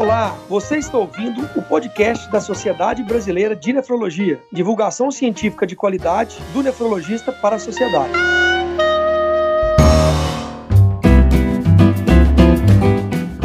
[0.00, 6.38] Olá, você está ouvindo o podcast da Sociedade Brasileira de Nefrologia, divulgação científica de qualidade
[6.54, 8.14] do nefrologista para a sociedade.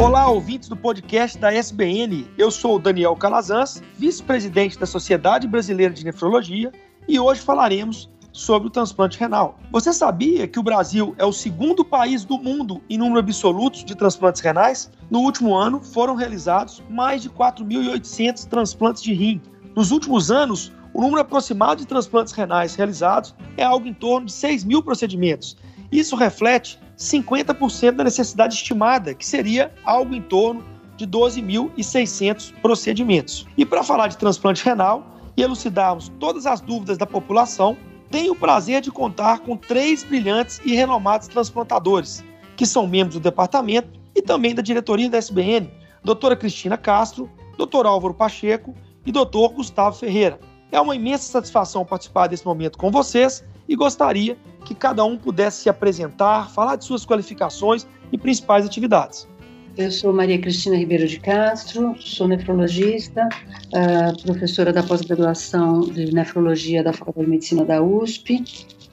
[0.02, 2.26] Olá, ouvintes do podcast da SBN.
[2.38, 6.72] Eu sou o Daniel Calazans, vice-presidente da Sociedade Brasileira de Nefrologia,
[7.06, 9.58] e hoje falaremos sobre o transplante renal.
[9.72, 13.94] Você sabia que o Brasil é o segundo país do mundo em número absoluto de
[13.96, 14.92] transplantes renais?
[15.10, 19.40] No último ano, foram realizados mais de 4.800 transplantes de rim.
[19.74, 24.32] Nos últimos anos, o número aproximado de transplantes renais realizados é algo em torno de
[24.32, 25.56] 6 mil procedimentos.
[25.90, 30.62] Isso reflete 50% da necessidade estimada, que seria algo em torno
[30.98, 33.46] de 12.600 procedimentos.
[33.56, 35.06] E para falar de transplante renal
[35.38, 37.76] e elucidarmos todas as dúvidas da população,
[38.16, 42.24] tenho o prazer de contar com três brilhantes e renomados transplantadores,
[42.56, 45.70] que são membros do departamento e também da diretoria da SBN,
[46.02, 50.40] doutora Cristina Castro, doutor Álvaro Pacheco e doutor Gustavo Ferreira.
[50.72, 55.64] É uma imensa satisfação participar desse momento com vocês e gostaria que cada um pudesse
[55.64, 59.28] se apresentar, falar de suas qualificações e principais atividades.
[59.76, 63.28] Eu sou Maria Cristina Ribeiro de Castro, sou nefrologista,
[63.66, 68.42] uh, professora da pós-graduação de nefrologia da Faculdade de Medicina da USP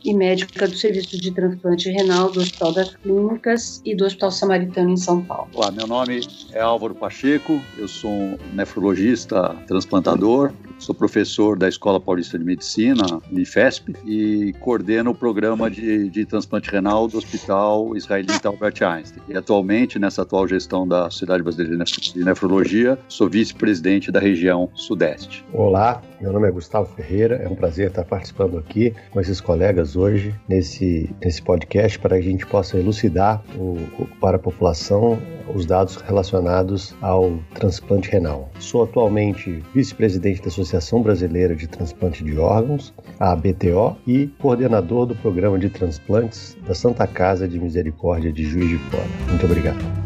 [0.03, 4.89] e médica do Serviço de Transplante Renal do Hospital das Clínicas e do Hospital Samaritano
[4.89, 5.47] em São Paulo.
[5.53, 6.19] Olá, meu nome
[6.51, 10.51] é Álvaro Pacheco, eu sou um nefrologista transplantador,
[10.83, 16.69] sou professor da Escola Paulista de Medicina, Unifesp, e coordeno o programa de, de transplante
[16.69, 19.23] renal do Hospital Israelita Albert Einstein.
[19.29, 25.45] E atualmente, nessa atual gestão da Sociedade Brasileira de Nefrologia, sou vice-presidente da região Sudeste.
[25.53, 29.95] Olá, meu nome é Gustavo Ferreira, é um prazer estar participando aqui com esses colegas
[29.95, 35.17] hoje nesse, nesse podcast para que a gente possa elucidar o, para a população
[35.53, 38.49] os dados relacionados ao transplante renal.
[38.59, 45.15] Sou atualmente vice-presidente da Associação Brasileira de Transplante de Órgãos, a ABTO, e coordenador do
[45.15, 49.03] programa de transplantes da Santa Casa de Misericórdia de Juiz de Fora.
[49.29, 50.02] Muito obrigado.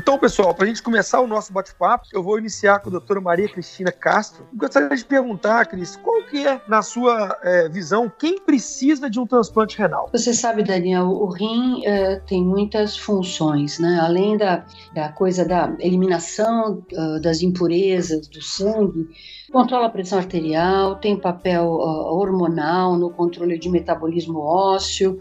[0.00, 3.20] Então, pessoal, para a gente começar o nosso bate-papo, eu vou iniciar com a doutora
[3.20, 4.46] Maria Cristina Castro.
[4.54, 9.26] Gostaria de perguntar, Cris, qual que é, na sua é, visão, quem precisa de um
[9.26, 10.08] transplante renal?
[10.10, 14.00] Você sabe, Daniel, o rim é, tem muitas funções, né?
[14.00, 19.06] Além da, da coisa da eliminação uh, das impurezas do sangue,
[19.52, 25.20] controla a pressão arterial, tem papel uh, hormonal no controle de metabolismo ósseo,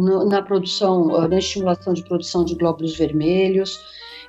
[0.00, 3.80] na produção, uh, na estimulação de produção de glóbulos vermelhos.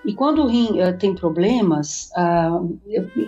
[0.03, 2.79] E quando o rim uh, tem problemas, uh,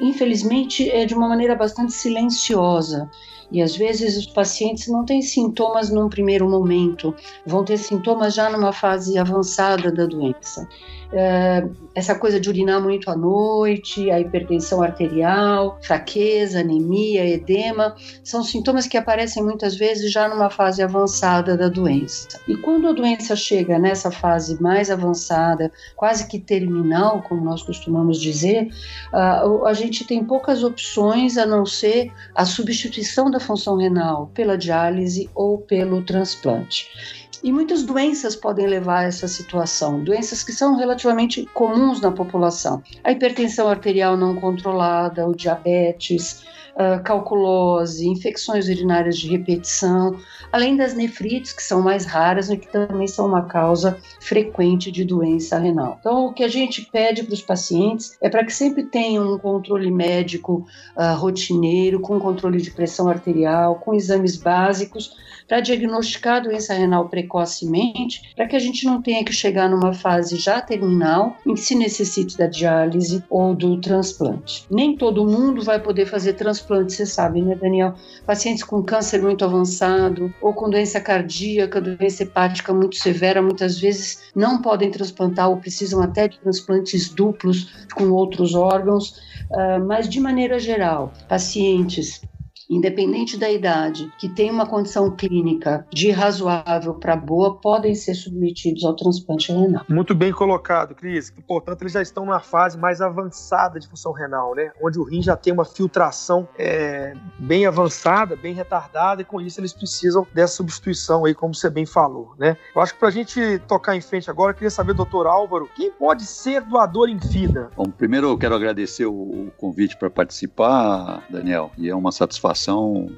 [0.01, 3.09] infelizmente é de uma maneira bastante silenciosa.
[3.51, 7.13] E às vezes os pacientes não têm sintomas num primeiro momento,
[7.45, 10.67] vão ter sintomas já numa fase avançada da doença.
[11.13, 18.43] Uh, essa coisa de urinar muito à noite, a hipertensão arterial, fraqueza, anemia, edema, são
[18.43, 22.39] sintomas que aparecem muitas vezes já numa fase avançada da doença.
[22.47, 28.19] E quando a doença chega nessa fase mais avançada, quase que terminal, como nós costumamos
[28.19, 28.69] dizer,
[29.13, 34.57] uh, a gente tem poucas opções a não ser a substituição da função renal pela
[34.57, 37.22] diálise ou pelo transplante.
[37.43, 42.81] E muitas doenças podem levar a essa situação, doenças que são relativamente comuns na população.
[43.03, 46.45] A hipertensão arterial não controlada, o diabetes,
[46.75, 50.17] uh, calculose, infecções urinárias de repetição,
[50.51, 55.03] além das nefrites, que são mais raras e que também são uma causa frequente de
[55.03, 55.97] doença renal.
[55.99, 59.37] Então, o que a gente pede para os pacientes é para que sempre tenham um
[59.37, 65.15] controle médico uh, rotineiro, com controle de pressão arterial, com exames básicos,
[65.47, 69.93] para diagnosticar a doença renal precocemente, para que a gente não tenha que chegar numa
[69.93, 74.65] fase já terminal em que se necessite da diálise ou do transplante.
[74.71, 77.93] Nem todo mundo vai poder fazer transplante transplante, você sabe, né, Daniel?
[78.25, 84.23] Pacientes com câncer muito avançado ou com doença cardíaca, doença hepática muito severa, muitas vezes
[84.35, 89.17] não podem transplantar ou precisam até de transplantes duplos com outros órgãos,
[89.51, 92.21] uh, mas de maneira geral, pacientes
[92.69, 98.83] independente da idade, que tem uma condição clínica de razoável para boa, podem ser submetidos
[98.83, 99.83] ao transplante renal.
[99.89, 101.31] Muito bem colocado, Cris.
[101.47, 104.71] Portanto, eles já estão numa fase mais avançada de função renal, né?
[104.81, 109.59] Onde o rim já tem uma filtração é, bem avançada, bem retardada, e com isso
[109.59, 112.57] eles precisam dessa substituição aí, como você bem falou, né?
[112.75, 115.69] Eu acho que para a gente tocar em frente agora, eu queria saber, doutor Álvaro,
[115.75, 117.69] quem pode ser doador em vida?
[117.75, 122.52] Bom, primeiro eu quero agradecer o convite para participar, Daniel, e é uma satisfação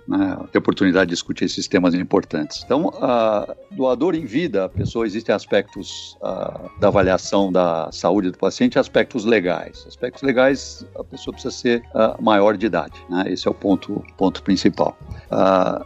[0.08, 2.64] né, ter oportunidade de discutir esses temas importantes.
[2.66, 2.92] Então,
[3.72, 6.18] doador em vida, a pessoa, existem aspectos
[6.80, 9.86] da avaliação da saúde do paciente, aspectos legais.
[9.88, 11.84] Aspectos legais, a pessoa precisa ser
[12.20, 13.26] maior de idade, né?
[13.28, 14.98] Esse é o ponto, ponto principal.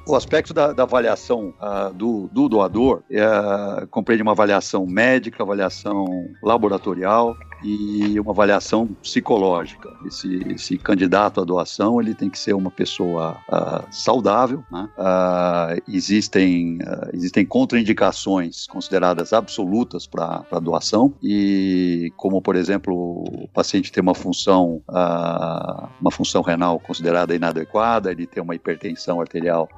[0.07, 1.53] o aspecto da, da avaliação
[1.95, 6.05] do, do, doador é, compreende uma avaliação médica, avaliação
[6.41, 9.89] laboratorial, e uma avaliação psicológica.
[10.05, 14.63] Esse, esse candidato à doação ele tem que ser uma pessoa uh, saudável.
[14.71, 14.89] Né?
[14.97, 23.47] Uh, existem, uh, existem contraindicações consideradas absolutas para a doação e como por exemplo o
[23.53, 24.81] paciente tem uma função
[25.99, 29.69] uma função renal considerada inadequada, ele tem uma hipertensão arterial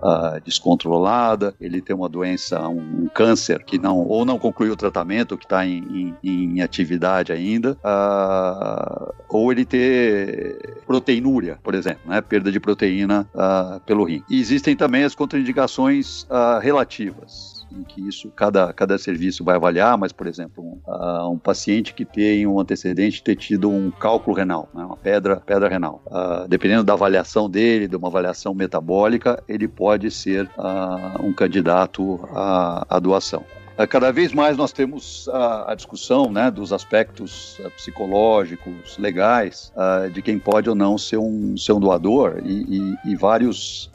[0.44, 5.38] descontrolada, ele tem uma doença, um, um, câncer que não ou não concluiu o tratamento,
[5.38, 12.22] que está em, em, em atividade ainda uh, ou ele ter proteinúria, por exemplo, né?
[12.22, 14.24] perda de proteína uh, pelo rim.
[14.30, 19.98] E existem também as contraindicações uh, relativas em que isso cada, cada serviço vai avaliar,
[19.98, 23.90] mas, por exemplo, um, uh, um paciente que tem um antecedente de ter tido um
[23.92, 28.54] cálculo renal, né, uma pedra, pedra renal, uh, dependendo da avaliação dele, de uma avaliação
[28.54, 33.44] metabólica, ele pode ser uh, um candidato à, à doação.
[33.82, 39.72] Eh, cada vez mais nós temos a, a discussão né, dos aspectos uh, psicológicos, legais,
[39.76, 43.90] uh, de quem pode ou não ser um, ser um doador, e, e, e vários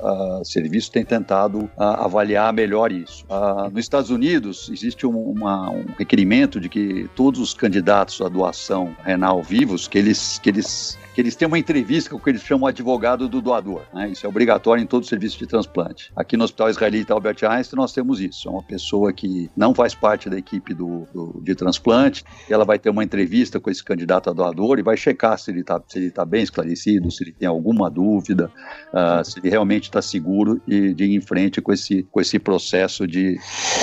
[0.45, 3.25] serviços têm tentado avaliar melhor isso.
[3.73, 8.95] nos Estados Unidos, existe um, uma, um requerimento de que todos os candidatos à doação
[9.05, 12.43] renal vivos, que eles, que eles que eles têm uma entrevista com o que eles
[12.43, 13.85] chamam advogado do doador.
[13.95, 14.11] Né?
[14.11, 16.13] Isso é obrigatório em todo o serviço de transplante.
[16.15, 18.47] Aqui no Hospital Israelita Albert Einstein nós temos isso.
[18.47, 22.79] É uma pessoa que não faz parte da equipe do, do de transplante, ela vai
[22.79, 25.81] ter uma entrevista com esse candidato a doador e vai checar se ele está
[26.13, 28.53] tá bem esclarecido, se ele tem alguma dúvida,
[28.93, 32.39] uh, se ele realmente está seguro de, de ir em frente com esse, com esse
[32.39, 33.39] processo de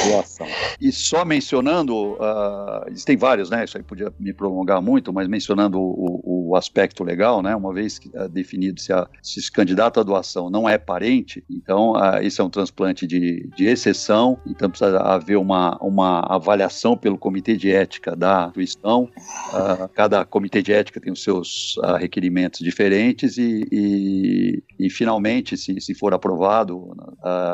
[0.08, 0.46] doação.
[0.80, 3.64] E só mencionando, uh, existem vários, né?
[3.64, 7.56] Isso aí podia me prolongar muito, mas mencionando o, o aspecto legal né?
[7.56, 11.94] Uma vez uh, definido se, a, se esse candidato à doação não é parente, então
[12.22, 17.56] esse é um transplante de, de exceção, então precisa haver uma, uma avaliação pelo comitê
[17.56, 19.04] de ética da instituição.
[19.04, 25.80] Uh, cada comitê de ética tem os seus requerimentos diferentes e, e, e, finalmente, se,
[25.80, 26.94] se for aprovado,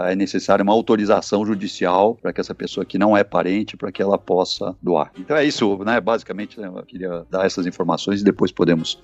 [0.07, 4.01] é necessária uma autorização judicial para que essa pessoa que não é parente, para que
[4.01, 5.11] ela possa doar.
[5.17, 6.01] Então é isso, né?
[6.01, 8.99] Basicamente, eu queria dar essas informações e depois podemos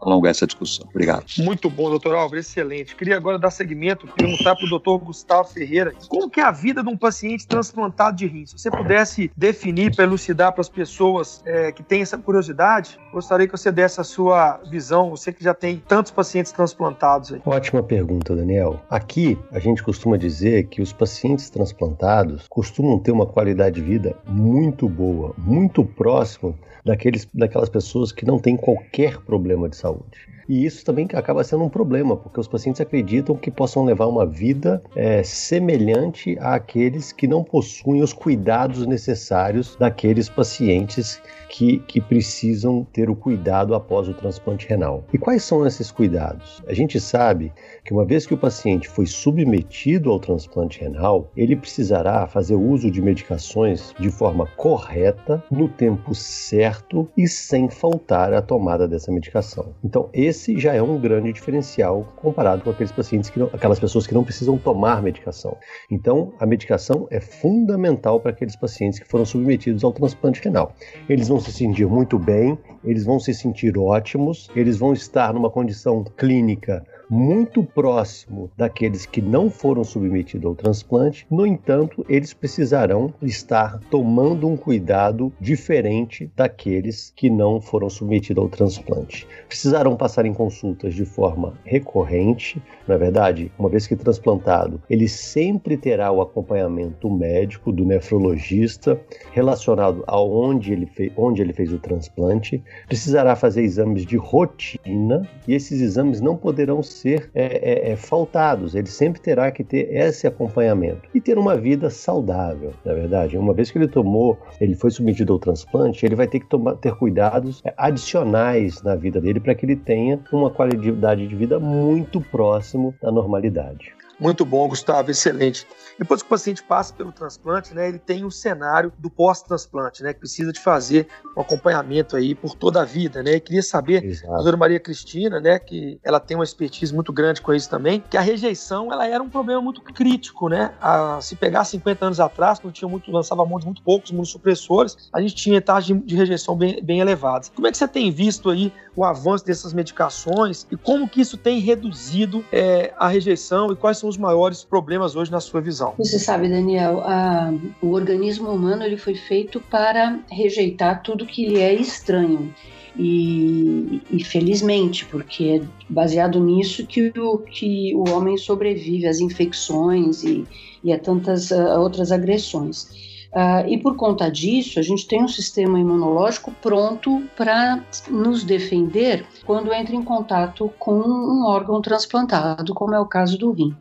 [0.00, 0.86] alongar essa discussão.
[0.90, 1.24] Obrigado.
[1.38, 2.94] Muito bom, doutor Álvaro, excelente.
[2.94, 6.82] Queria agora dar seguimento, perguntar para o doutor Gustavo Ferreira como que é a vida
[6.82, 8.44] de um paciente transplantado de rim.
[8.44, 13.46] Se você pudesse definir para elucidar para as pessoas é, que têm essa curiosidade, gostaria
[13.46, 17.40] que você desse a sua visão, você que já tem tantos pacientes transplantados aí.
[17.70, 18.80] Ótima pergunta, Daniel.
[18.90, 24.16] Aqui a gente costuma dizer que os pacientes transplantados costumam ter uma qualidade de vida
[24.26, 30.18] muito boa, muito próximo daqueles, daquelas pessoas que não têm qualquer problema de saúde.
[30.50, 34.26] E isso também acaba sendo um problema, porque os pacientes acreditam que possam levar uma
[34.26, 42.84] vida é, semelhante àqueles que não possuem os cuidados necessários daqueles pacientes que, que precisam
[42.92, 45.04] ter o cuidado após o transplante renal.
[45.12, 46.60] E quais são esses cuidados?
[46.66, 47.52] A gente sabe
[47.84, 52.90] que uma vez que o paciente foi submetido ao transplante renal, ele precisará fazer uso
[52.90, 59.74] de medicações de forma correta, no tempo certo e sem faltar a tomada dessa medicação.
[59.84, 64.06] Então, esse já é um grande diferencial comparado com aqueles pacientes que não, aquelas pessoas
[64.06, 65.56] que não precisam tomar medicação.
[65.90, 70.74] Então, a medicação é fundamental para aqueles pacientes que foram submetidos ao transplante renal.
[71.08, 75.50] Eles vão se sentir muito bem, eles vão se sentir ótimos, eles vão estar numa
[75.50, 81.26] condição clínica muito próximo daqueles que não foram submetidos ao transplante.
[81.28, 88.48] No entanto, eles precisarão estar tomando um cuidado diferente daqueles que não foram submetidos ao
[88.48, 89.26] transplante.
[89.48, 92.62] Precisarão passar em consultas de forma recorrente.
[92.86, 99.00] Na verdade, uma vez que transplantado, ele sempre terá o acompanhamento médico do nefrologista
[99.32, 102.62] relacionado a onde ele, fez, onde ele fez o transplante.
[102.86, 108.74] Precisará fazer exames de rotina e esses exames não poderão ser é, é, é, faltados.
[108.74, 113.36] Ele sempre terá que ter esse acompanhamento e ter uma vida saudável, na verdade.
[113.36, 116.76] Uma vez que ele tomou, ele foi submetido ao transplante, ele vai ter que tomar,
[116.76, 122.20] ter cuidados adicionais na vida dele para que ele tenha uma qualidade de vida muito
[122.20, 123.99] próximo da normalidade.
[124.20, 125.66] Muito bom, Gustavo, excelente.
[125.98, 130.12] Depois que o paciente passa pelo transplante, né, ele tem o cenário do pós-transplante, né,
[130.12, 133.36] que precisa de fazer um acompanhamento aí por toda a vida, né.
[133.36, 134.30] E queria saber, Exato.
[134.30, 138.04] a doutora Maria Cristina, né, que ela tem uma expertise muito grande com isso também,
[138.10, 140.74] que a rejeição, ela era um problema muito crítico, né.
[140.80, 145.20] A, se pegar 50 anos atrás, quando tinha muito, lançava de muito poucos imunossupressores, a
[145.20, 147.50] gente tinha taxas de, de rejeição bem, bem elevadas.
[147.54, 151.38] Como é que você tem visto aí o avanço dessas medicações e como que isso
[151.38, 155.94] tem reduzido é, a rejeição e quais são os maiores problemas hoje na sua visão?
[155.96, 161.58] Você sabe, Daniel, a, o organismo humano ele foi feito para rejeitar tudo que lhe
[161.58, 162.52] é estranho.
[162.98, 170.24] E, e, felizmente, porque é baseado nisso que o, que o homem sobrevive às infecções
[170.24, 170.44] e,
[170.82, 172.90] e a tantas uh, outras agressões.
[173.32, 179.24] Uh, e por conta disso, a gente tem um sistema imunológico pronto para nos defender
[179.46, 183.74] quando entra em contato com um órgão transplantado, como é o caso do rim.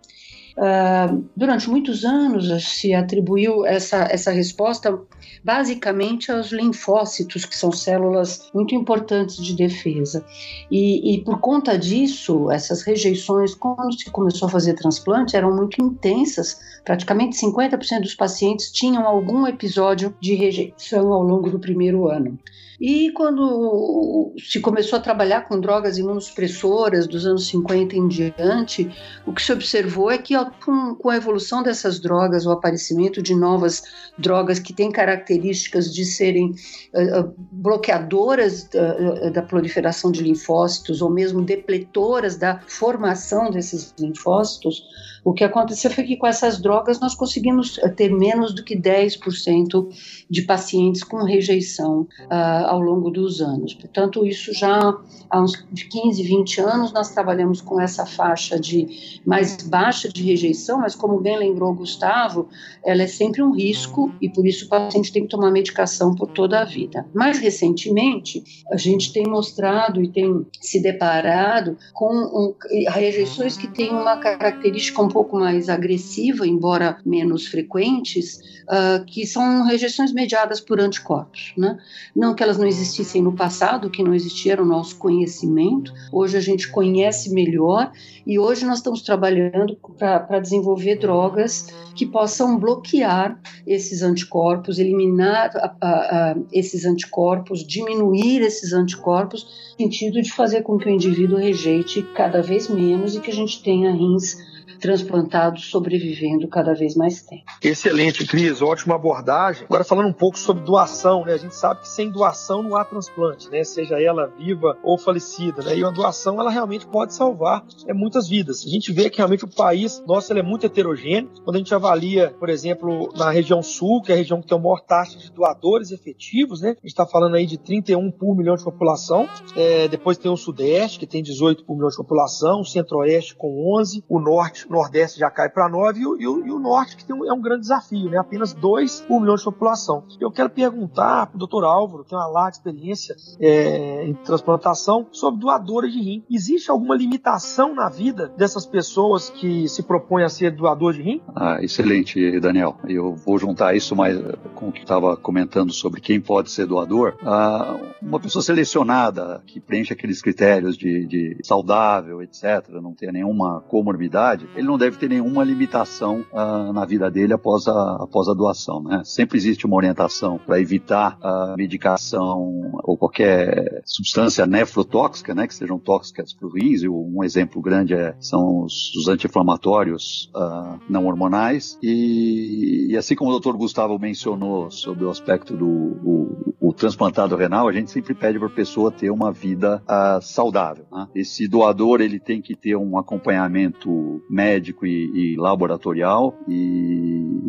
[0.59, 4.99] Uh, durante muitos anos se atribuiu essa, essa resposta
[5.41, 10.25] basicamente aos linfócitos, que são células muito importantes de defesa.
[10.69, 15.81] E, e por conta disso, essas rejeições, quando se começou a fazer transplante, eram muito
[15.81, 16.59] intensas.
[16.83, 22.37] Praticamente 50% dos pacientes tinham algum episódio de rejeição ao longo do primeiro ano.
[22.79, 28.89] E quando se começou a trabalhar com drogas imunossupressoras dos anos 50 em diante,
[29.25, 30.33] o que se observou é que
[30.63, 33.83] com, a evolução dessas drogas, o aparecimento de novas
[34.17, 41.41] drogas que têm características de serem uh, bloqueadoras da, da proliferação de linfócitos ou mesmo
[41.41, 44.81] depletoras da formação desses linfócitos,
[45.23, 49.87] o que aconteceu foi que com essas drogas nós conseguimos ter menos do que 10%
[50.29, 53.73] de pacientes com rejeição uh, ao longo dos anos.
[53.73, 54.95] Portanto, isso já
[55.29, 60.79] há uns 15, 20 anos nós trabalhamos com essa faixa de mais baixa de rejeição,
[60.79, 62.47] mas como bem lembrou Gustavo,
[62.83, 66.27] ela é sempre um risco e por isso o paciente tem que tomar medicação por
[66.27, 67.05] toda a vida.
[67.13, 72.55] Mais recentemente, a gente tem mostrado e tem se deparado com um,
[72.89, 78.39] rejeições que têm uma característica um pouco mais agressiva, embora menos frequentes,
[78.69, 81.53] uh, que são rejeições mediadas por anticorpos.
[81.57, 81.77] Né?
[82.15, 86.41] Não que elas não existissem no passado, que não existiam no nosso conhecimento, hoje a
[86.41, 87.91] gente conhece melhor
[88.25, 95.75] e hoje nós estamos trabalhando para desenvolver drogas que possam bloquear esses anticorpos, eliminar a,
[95.81, 101.37] a, a, esses anticorpos, diminuir esses anticorpos, no sentido de fazer com que o indivíduo
[101.37, 104.37] rejeite cada vez menos e que a gente tenha rins
[104.79, 107.43] transplantados sobrevivendo cada vez mais tempo.
[107.61, 109.65] Excelente, Cris, ótima abordagem.
[109.65, 111.33] Agora falando um pouco sobre doação, né?
[111.33, 113.63] A gente sabe que sem doação não há transplante, né?
[113.63, 115.77] Seja ela viva ou falecida, né?
[115.77, 118.65] E uma doação ela realmente pode salvar é, muitas vidas.
[118.65, 121.29] A gente vê que realmente o país nosso é muito heterogêneo.
[121.43, 124.57] Quando a gente avalia, por exemplo, na região sul, que é a região que tem
[124.57, 126.69] a maior taxa de doadores efetivos, né?
[126.69, 129.27] A gente está falando aí de 31 por milhão de população.
[129.55, 133.77] É, depois tem o sudeste, que tem 18 por milhão de população, o centro-oeste com
[133.79, 137.11] 11, o norte Nordeste já cai para 9 e o, e, e o, Norte, que
[137.11, 138.17] um, é um grande desafio, né?
[138.17, 140.03] apenas 2 por milhão de população.
[140.19, 145.07] Eu quero perguntar para o doutor Álvaro, que tem uma larga experiência é, em transplantação,
[145.11, 146.23] sobre doadores de rim.
[146.29, 151.21] Existe alguma limitação na vida dessas pessoas que se propõem a ser doador de rim?
[151.35, 152.77] Ah, excelente, Daniel.
[152.87, 154.17] Eu vou juntar isso mais
[154.55, 157.15] com o que estava comentando sobre quem pode ser doador.
[157.23, 163.61] Ah, uma pessoa selecionada, que preenche aqueles critérios de, de saudável, etc., não ter nenhuma
[163.61, 168.33] comorbidade, ele não deve ter nenhuma limitação uh, na vida dele após a, após a
[168.33, 168.83] doação.
[168.83, 169.01] Né?
[169.05, 175.79] Sempre existe uma orientação para evitar a medicação ou qualquer substância nefrotóxica, né, que sejam
[175.79, 176.83] tóxicas para o rins.
[176.83, 181.77] Um exemplo grande é, são os, os anti-inflamatórios uh, não hormonais.
[181.81, 187.35] E, e, assim como o doutor Gustavo mencionou sobre o aspecto do o, o transplantado
[187.35, 189.81] renal, a gente sempre pede para a pessoa ter uma vida
[190.21, 190.85] saudável.
[190.91, 191.07] Né?
[191.15, 197.39] Esse doador ele tem que ter um acompanhamento médico e, e laboratorial e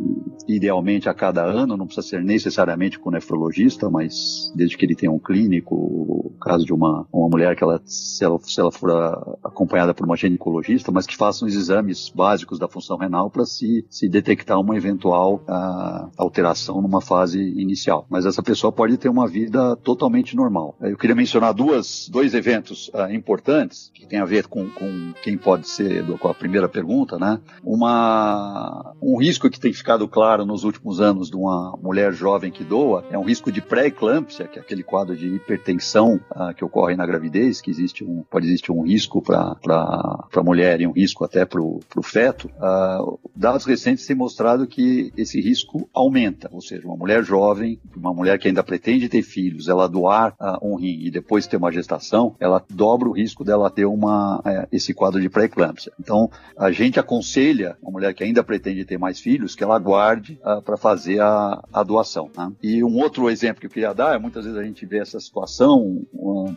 [0.49, 5.13] idealmente a cada ano, não precisa ser necessariamente com nefrologista, mas desde que ele tenha
[5.13, 8.91] um clínico caso de uma, uma mulher que ela se, ela, se ela for
[9.45, 13.85] acompanhada por uma ginecologista, mas que façam os exames básicos da função renal para se,
[13.91, 18.07] se detectar uma eventual uh, alteração numa fase inicial.
[18.09, 20.77] Mas essa pessoa pode ter uma vida totalmente normal.
[20.81, 25.37] Eu queria mencionar duas, dois eventos uh, importantes que tem a ver com, com quem
[25.37, 27.41] pode ser, com a primeira pergunta, né?
[27.63, 32.65] Uma, um risco que tem ficado claro nos últimos anos de uma mulher jovem que
[32.65, 36.97] doa é um risco de pré-eclâmpsia, que é aquele quadro de hipertensão uh, que ocorre
[36.97, 39.57] na gravidez, que existe um, pode existir um risco para
[40.35, 42.51] a mulher e um risco até para o feto.
[42.57, 48.15] Uh, dados recentes têm mostrado que esse risco aumenta, ou seja, uma mulher jovem, uma
[48.15, 51.71] mulher que ainda pretende ter filhos, ela doar uh, um rim e depois ter uma
[51.71, 55.93] gestação, ela dobra o risco dela ter uma, uh, esse quadro de pré-eclâmpsia.
[56.01, 60.41] Então, a gente aconselha uma mulher que ainda pretende ter mais filhos que ela guarde
[60.43, 62.31] uh, para fazer a, a doação.
[62.37, 62.53] Né?
[62.63, 65.21] E um outro exemplo que eu queria dar, é muitas vezes a gente vê essa
[65.21, 66.03] situação,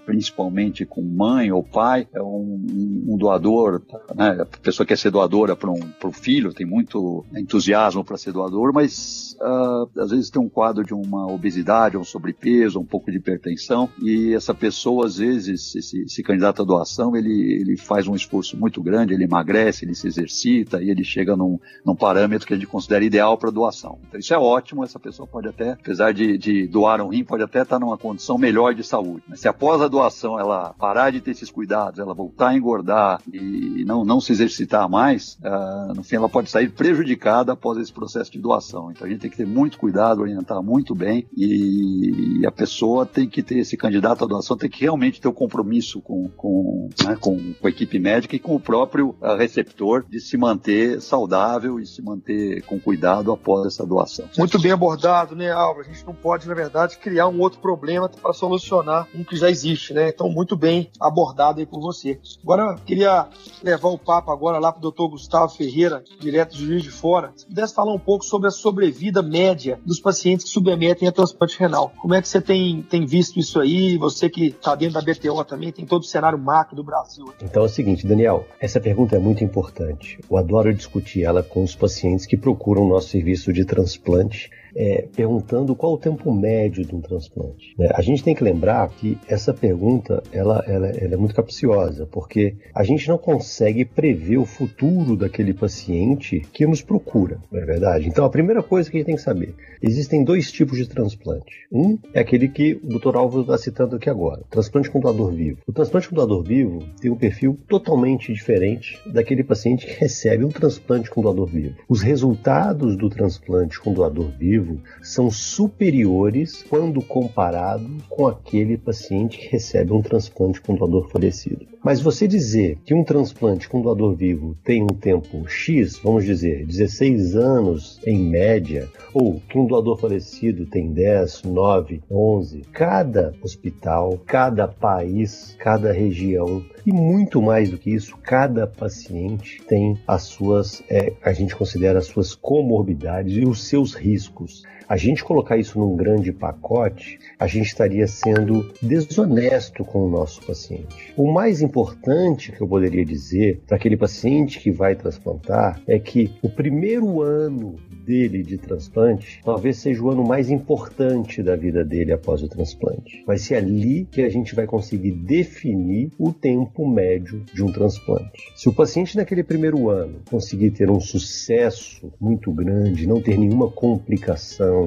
[0.06, 3.82] principalmente com mãe ou pai, é um, um doador,
[4.16, 4.38] né?
[4.42, 8.72] a pessoa quer ser doadora para um pro filho, tem muito entusiasmo para ser doador,
[8.74, 13.18] mas uh, às vezes tem um quadro de uma obesidade, um sobrepeso, um pouco de
[13.18, 18.16] hipertensão, e essa pessoa, às vezes, esse, esse candidato à doação, ele, ele faz um
[18.16, 22.54] esforço muito grande, ele emagrece, ele se exercita e ele chega num, num parâmetro que
[22.54, 24.00] a gente considera ideal para doação.
[24.08, 27.44] Então isso é ótimo, essa pessoa pode até, apesar de, de doar um rim, pode
[27.44, 29.24] até estar numa condição melhor de saúde.
[29.28, 33.22] Mas se após a doação ela parar de ter esses cuidados, ela voltar a engordar
[33.32, 37.92] e não, não se exercitar mais, uh, no fim ela pode sair prejudicada após esse
[37.92, 38.92] processo de doação.
[38.92, 43.28] Então a gente tem que ter muito cuidado, orientar muito bem e a pessoa tem
[43.28, 46.90] que ter, esse candidato à doação tem que realmente ter o um compromisso com, com,
[47.04, 51.02] né, com, com, a equipe médica e com o próprio uh, receptor de se manter
[51.02, 54.26] saudável e se manter com cuidado após essa doação.
[54.38, 55.88] Muito bem abordado, né, Álvaro?
[55.88, 59.50] A gente não pode, na verdade, criar um outro problema para solucionar um que já
[59.50, 60.10] existe, né?
[60.10, 62.20] Então, muito bem abordado aí por você.
[62.44, 63.28] Agora, queria
[63.64, 67.32] levar o papo agora lá para o doutor Gustavo Ferreira, direto de Juiz de Fora.
[67.36, 71.60] Se pudesse falar um pouco sobre a sobrevida média dos pacientes que submetem a transplante
[71.60, 71.94] renal.
[72.02, 73.98] Como é que você tem, tem visto isso aí?
[73.98, 77.26] Você que está dentro da BTO também, tem todo o cenário macro do Brasil.
[77.42, 80.20] Então é o seguinte, Daniel, essa pergunta é muito importante.
[80.30, 85.76] Eu adoro discutir ela com os pacientes que procuram nosso serviço de transplante é, perguntando
[85.76, 87.76] qual o tempo médio de um transplante.
[87.78, 87.90] Né?
[87.94, 92.56] A gente tem que lembrar que essa pergunta ela, ela, ela, é muito capciosa, porque
[92.74, 98.08] a gente não consegue prever o futuro daquele paciente que nos procura, não é verdade?
[98.08, 101.68] Então, a primeira coisa que a gente tem que saber, existem dois tipos de transplante.
[101.72, 103.16] Um é aquele que o Dr.
[103.16, 105.60] Álvaro está citando aqui agora, transplante com doador vivo.
[105.68, 110.50] O transplante com doador vivo tem um perfil totalmente diferente daquele paciente que recebe um
[110.50, 111.76] transplante com doador vivo.
[111.88, 114.63] Os resultados do transplante com doador vivo
[115.02, 121.66] são superiores quando comparado com aquele paciente que recebe um transplante com doador falecido.
[121.84, 126.66] Mas você dizer que um transplante com doador vivo tem um tempo X, vamos dizer,
[126.66, 134.18] 16 anos em média, ou que um doador falecido tem 10, 9, 11, cada hospital,
[134.26, 140.84] cada país, cada região e muito mais do que isso, cada paciente tem as suas,
[140.90, 144.53] é, a gente considera as suas comorbidades e os seus riscos.
[144.54, 144.66] News.
[144.94, 150.46] A gente colocar isso num grande pacote, a gente estaria sendo desonesto com o nosso
[150.46, 151.12] paciente.
[151.18, 156.30] O mais importante que eu poderia dizer para aquele paciente que vai transplantar é que
[156.44, 157.76] o primeiro ano
[158.06, 163.24] dele de transplante talvez seja o ano mais importante da vida dele após o transplante.
[163.26, 168.52] Vai ser ali que a gente vai conseguir definir o tempo médio de um transplante.
[168.56, 173.72] Se o paciente naquele primeiro ano conseguir ter um sucesso muito grande, não ter nenhuma
[173.72, 174.83] complicação,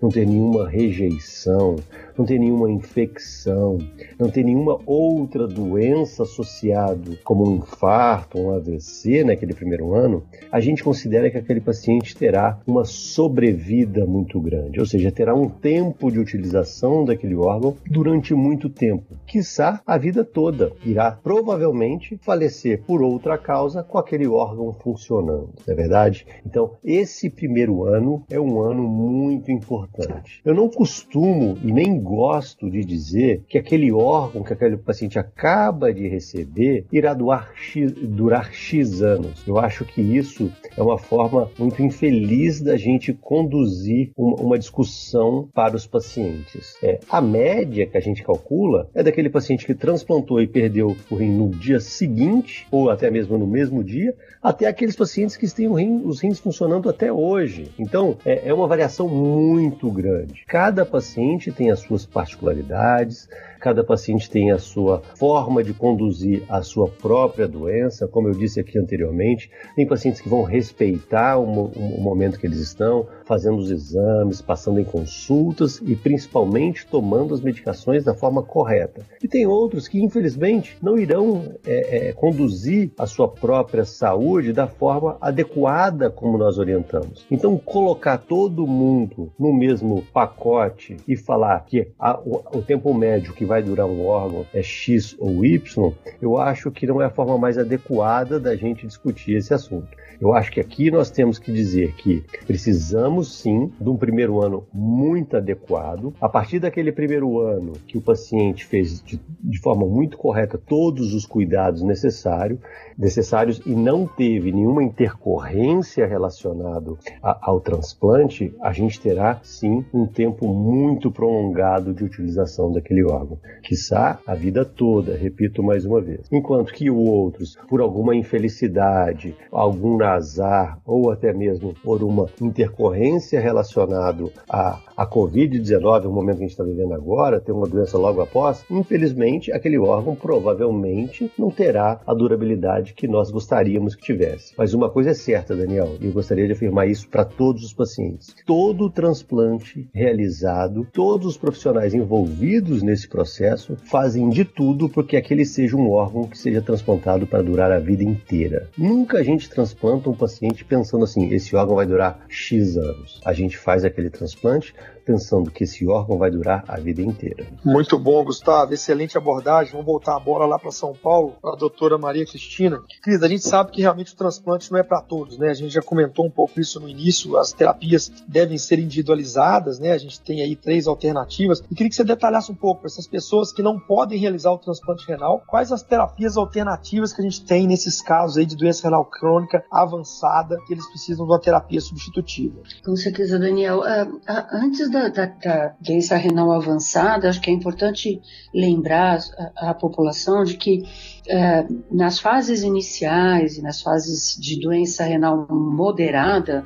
[0.00, 1.76] não ter nenhuma rejeição,
[2.20, 3.78] não ter nenhuma infecção,
[4.18, 10.60] não ter nenhuma outra doença associada, como um infarto, um AVC naquele primeiro ano, a
[10.60, 16.12] gente considera que aquele paciente terá uma sobrevida muito grande, ou seja, terá um tempo
[16.12, 20.72] de utilização daquele órgão durante muito tempo, quiçá a vida toda.
[20.84, 26.26] Irá provavelmente falecer por outra causa com aquele órgão funcionando, não é verdade?
[26.44, 30.42] Então, esse primeiro ano é um ano muito importante.
[30.44, 36.08] Eu não costumo nem gosto de dizer que aquele órgão que aquele paciente acaba de
[36.08, 39.46] receber irá durar X, durar X anos.
[39.46, 45.48] Eu acho que isso é uma forma muito infeliz da gente conduzir uma, uma discussão
[45.54, 46.74] para os pacientes.
[46.82, 51.14] É, a média que a gente calcula é daquele paciente que transplantou e perdeu o
[51.14, 55.72] rim no dia seguinte, ou até mesmo no mesmo dia, até aqueles pacientes que têm
[55.72, 57.70] rim, os rins funcionando até hoje.
[57.78, 60.44] Então, é, é uma variação muito grande.
[60.46, 63.28] Cada paciente tem as suas particularidades,
[63.60, 68.60] cada paciente tem a sua forma de conduzir a sua própria doença, como eu disse
[68.60, 69.50] aqui anteriormente.
[69.76, 74.80] Tem pacientes que vão respeitar o, o momento que eles estão, fazendo os exames, passando
[74.80, 79.02] em consultas e principalmente tomando as medicações da forma correta.
[79.22, 84.66] E tem outros que, infelizmente, não irão é, é, conduzir a sua própria saúde da
[84.66, 87.26] forma adequada como nós orientamos.
[87.30, 93.34] Então, colocar todo mundo no mesmo pacote e falar que a, o, o tempo médio
[93.34, 97.10] que vai durar um órgão é X ou Y, eu acho que não é a
[97.10, 99.88] forma mais adequada da gente discutir esse assunto.
[100.20, 104.66] Eu acho que aqui nós temos que dizer que precisamos sim de um primeiro ano
[104.70, 106.12] muito adequado.
[106.20, 111.14] A partir daquele primeiro ano que o paciente fez de, de forma muito correta todos
[111.14, 112.60] os cuidados necessários,
[112.98, 120.46] necessários e não teve nenhuma intercorrência relacionada ao transplante, a gente terá sim um tempo
[120.48, 126.26] muito prolongado de utilização daquele órgão, quiçá a vida toda, repito mais uma vez.
[126.32, 134.24] Enquanto que outros, por alguma infelicidade, algum azar ou até mesmo por uma intercorrência relacionada
[134.48, 138.20] à, à Covid-19, o momento que a gente está vivendo agora, ter uma doença logo
[138.20, 144.54] após, infelizmente aquele órgão provavelmente não terá a durabilidade que nós gostaríamos que tivesse.
[144.56, 147.72] Mas uma coisa é certa, Daniel, e eu gostaria de afirmar isso para todos os
[147.72, 155.44] pacientes: todo transplante realizado, todos os profissionais envolvidos nesse processo fazem de tudo porque aquele
[155.44, 158.70] seja um órgão que seja transplantado para durar a vida inteira.
[158.78, 163.20] Nunca a gente transplanta um paciente pensando assim: esse órgão vai durar X anos.
[163.24, 164.74] A gente faz aquele transplante
[165.10, 167.44] pensando que esse órgão vai durar a vida inteira.
[167.64, 168.72] Muito bom, Gustavo.
[168.72, 169.72] Excelente abordagem.
[169.72, 172.80] Vamos voltar a bola lá para São Paulo, para a doutora Maria Cristina.
[173.02, 175.50] Cris, a gente sabe que realmente o transplante não é para todos, né?
[175.50, 177.36] A gente já comentou um pouco isso no início.
[177.36, 179.90] As terapias devem ser individualizadas, né?
[179.90, 181.49] A gente tem aí três alternativas.
[181.70, 184.58] E queria que você detalhasse um pouco para essas pessoas que não podem realizar o
[184.58, 188.84] transplante renal, quais as terapias alternativas que a gente tem nesses casos aí de doença
[188.84, 192.60] renal crônica avançada, que eles precisam de uma terapia substitutiva.
[192.84, 193.80] Com certeza, Daniel.
[193.80, 198.20] Uh, uh, antes da, da, da, doença renal avançada, acho que é importante
[198.54, 199.18] lembrar
[199.56, 200.82] a, a população de que
[201.30, 206.64] uh, nas fases iniciais e nas fases de doença renal moderada,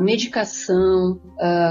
[0.00, 1.20] medicação,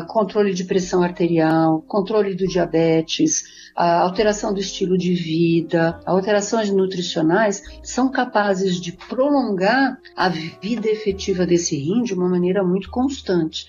[0.07, 3.43] controle de pressão arterial, controle do diabetes,
[3.75, 11.45] a alteração do estilo de vida, alterações nutricionais são capazes de prolongar a vida efetiva
[11.45, 13.65] desse rim de uma maneira muito constante.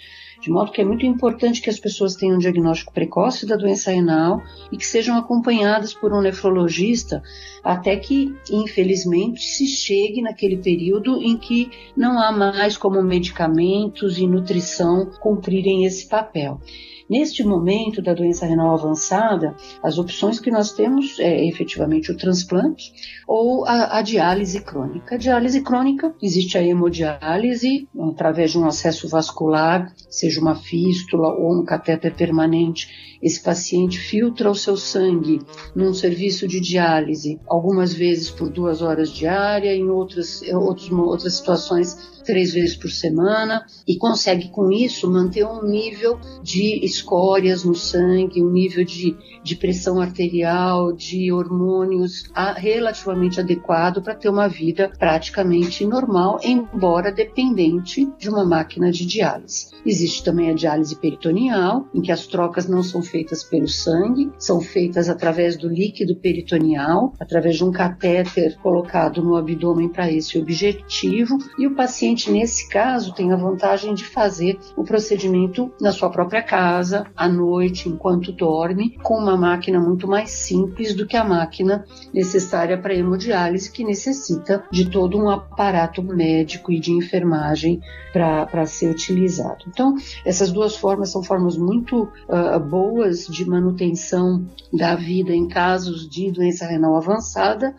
[0.47, 3.91] De modo que é muito importante que as pessoas tenham um diagnóstico precoce da doença
[3.91, 7.21] renal e que sejam acompanhadas por um nefrologista
[7.65, 14.27] até que, infelizmente, se chegue naquele período em que não há mais como medicamentos e
[14.29, 16.61] nutrição cumprirem esse papel.
[17.09, 22.93] Neste momento da doença renal avançada, as opções que nós temos é efetivamente o transplante
[23.29, 25.15] ou a, a diálise crônica.
[25.15, 31.61] A diálise crônica existe a hemodiálise através de um acesso vascular, seja uma fístula ou
[31.61, 33.16] um catéter permanente.
[33.27, 35.41] Esse paciente filtra o seu sangue
[35.75, 42.17] num serviço de diálise, algumas vezes por duas horas diária, em outras, outros, outras situações
[42.27, 48.43] três vezes por semana e consegue com isso manter um nível de escórias no sangue,
[48.43, 54.91] um nível de, de pressão arterial, de hormônios a, relativamente adequado para ter uma vida
[54.99, 59.69] praticamente normal, embora dependente de uma máquina de diálise.
[59.85, 63.16] Existe também a diálise peritoneal, em que as trocas não são feitas
[63.51, 69.89] pelo sangue, são feitas através do líquido peritoneal, através de um catéter colocado no abdômen
[69.89, 74.85] para esse objetivo, e o paciente paciente, nesse caso, tem a vantagem de fazer o
[74.85, 80.95] procedimento na sua própria casa, à noite, enquanto dorme, com uma máquina muito mais simples
[80.95, 86.79] do que a máquina necessária para hemodiálise, que necessita de todo um aparato médico e
[86.79, 87.81] de enfermagem
[88.13, 89.65] para ser utilizado.
[89.69, 92.96] Então, essas duas formas são formas muito uh, boas
[93.31, 97.75] de manutenção da vida em casos de doença renal avançada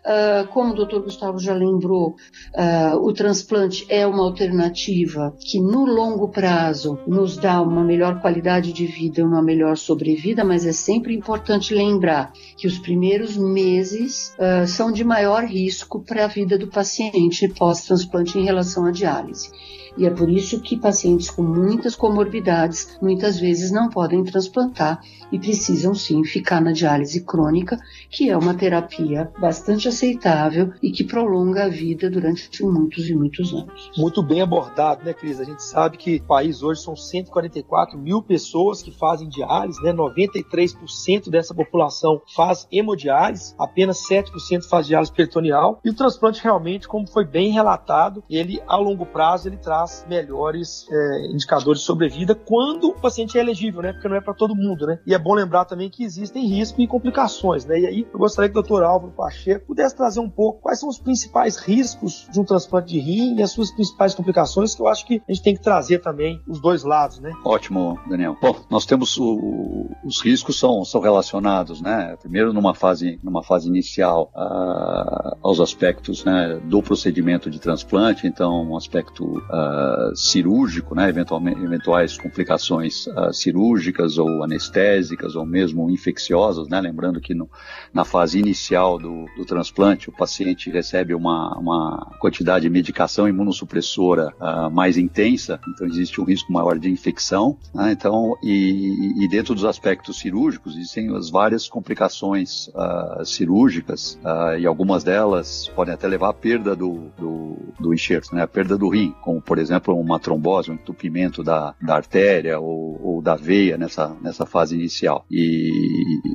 [0.00, 2.16] Uh, como o doutor Gustavo já lembrou,
[2.54, 8.72] uh, o transplante é uma alternativa que no longo prazo nos dá uma melhor qualidade
[8.72, 14.66] de vida, uma melhor sobrevida, mas é sempre importante lembrar que os primeiros meses uh,
[14.66, 19.50] são de maior risco para a vida do paciente pós-transplante em relação à diálise.
[19.96, 25.00] E é por isso que pacientes com muitas comorbidades muitas vezes não podem transplantar
[25.32, 31.04] e precisam sim ficar na diálise crônica, que é uma terapia bastante aceitável e que
[31.04, 33.90] prolonga a vida durante muitos e muitos anos.
[33.96, 35.38] Muito bem abordado, né, Cris?
[35.40, 39.92] A gente sabe que o país hoje são 144 mil pessoas que fazem diálise, né?
[39.92, 45.80] 93% dessa população faz hemodiálise, apenas 7% faz diálise peritoneal.
[45.84, 50.86] E o transplante realmente, como foi bem relatado, ele a longo prazo ele traz melhores
[50.90, 53.92] é, indicadores de sobrevida quando o paciente é elegível, né?
[53.92, 54.98] Porque não é para todo mundo, né?
[55.06, 57.78] E é bom lembrar também que existem riscos e complicações, né?
[57.80, 60.88] E aí eu gostaria que o doutor Álvaro Pacheco pudesse trazer um pouco quais são
[60.88, 64.88] os principais riscos de um transplante de rim e as suas principais complicações, que eu
[64.88, 67.32] acho que a gente tem que trazer também os dois lados, né?
[67.44, 68.36] Ótimo, Daniel.
[68.40, 72.16] Bom, nós temos o, os riscos são, são relacionados, né?
[72.20, 78.62] Primeiro numa fase, numa fase inicial uh, aos aspectos né, do procedimento de transplante, então
[78.62, 81.08] um aspecto uh, cirúrgico, né?
[81.08, 86.80] Eventualmente, eventuais complicações uh, cirúrgicas ou anestésicas ou mesmo infecciosas, né?
[86.80, 87.48] Lembrando que no,
[87.94, 89.69] na fase inicial do, do transplante
[90.08, 94.34] o paciente recebe uma, uma quantidade de medicação imunossupressora
[94.72, 97.92] mais intensa, então existe um risco maior de infecção, né?
[97.92, 104.66] Então e, e dentro dos aspectos cirúrgicos existem as várias complicações uh, cirúrgicas uh, e
[104.66, 108.42] algumas delas podem até levar à perda do, do, do, enxerto, né?
[108.42, 113.00] a perda do rim, como por exemplo uma trombose, um entupimento da, da artéria ou,
[113.02, 115.24] ou da veia nessa, nessa fase inicial.
[115.30, 115.70] E,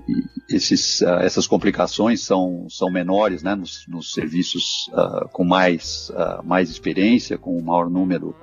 [0.07, 3.55] e esses, uh, essas complicações são, são menores né?
[3.55, 4.89] nos, nos serviços
[5.31, 6.11] com mais,
[6.43, 8.35] mais experiência, com um maior número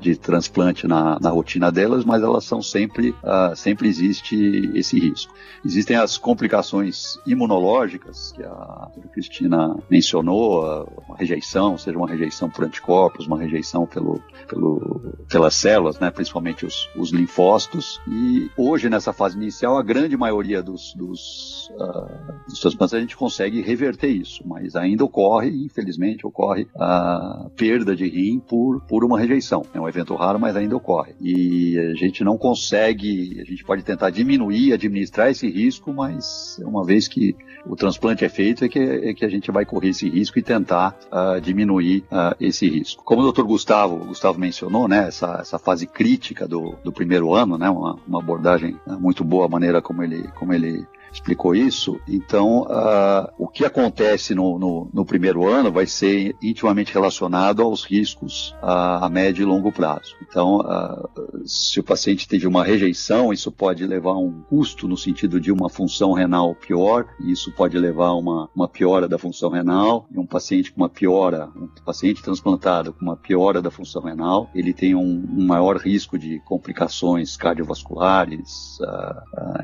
[0.00, 3.14] de transplante na, na rotina delas, mas elas são sempre,
[3.56, 5.32] sempre existe esse risco.
[5.64, 13.26] Existem as complicações imunológicas, que a Cristina mencionou, uma rejeição, seja uma rejeição por anticorpos,
[13.26, 18.00] uma rejeição pelo, pelo, pelas células, né, principalmente os, os linfócitos.
[18.06, 21.37] E hoje, nessa fase inicial, a grande maioria dos, dos,
[21.70, 27.94] uh, dos transplantes a gente consegue reverter isso, mas ainda ocorre, infelizmente, ocorre a perda
[27.94, 29.62] de rim por, por uma rejeição.
[29.72, 31.14] É um evento raro, mas ainda ocorre.
[31.20, 36.84] E a gente não consegue, a gente pode tentar diminuir, administrar esse risco, mas uma
[36.84, 40.08] vez que o transplante é feito, é que, é que a gente vai correr esse
[40.08, 43.02] risco e tentar uh, diminuir uh, esse risco.
[43.04, 43.42] Como o Dr.
[43.42, 48.20] Gustavo, Gustavo mencionou, né, essa, essa fase crítica do, do primeiro ano, né, uma, uma
[48.20, 52.00] abordagem muito boa, a maneira como ele, como ele explicou isso.
[52.06, 57.84] Então, uh, o que acontece no, no, no, primeiro ano vai ser intimamente relacionado aos
[57.84, 60.14] riscos uh, a médio e longo prazo.
[60.22, 61.08] Então, uh,
[61.46, 65.50] se o paciente teve uma rejeição, isso pode levar a um custo no sentido de
[65.50, 70.06] uma função renal pior, e isso pode levar a uma, uma piora da função renal.
[70.10, 74.50] E um paciente com uma piora, um paciente transplantado com uma piora da função renal,
[74.54, 78.78] ele tem um, um maior risco de complicações cardiovasculares,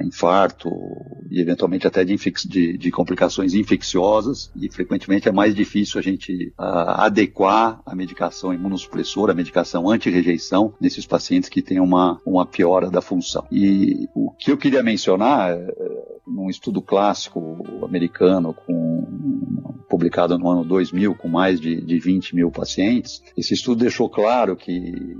[0.00, 0.70] infarto
[1.34, 2.14] e eventualmente até de,
[2.46, 8.54] de, de, complicações infecciosas e frequentemente é mais difícil a gente uh, adequar a medicação
[8.54, 13.44] imunossupressora, a medicação anti-rejeição nesses pacientes que têm uma, uma piora da função.
[13.50, 15.74] E o que eu queria mencionar, é,
[16.24, 22.50] num estudo clássico americano com, publicado no ano 2000 com mais de, de 20 mil
[22.50, 25.16] pacientes, esse estudo deixou claro que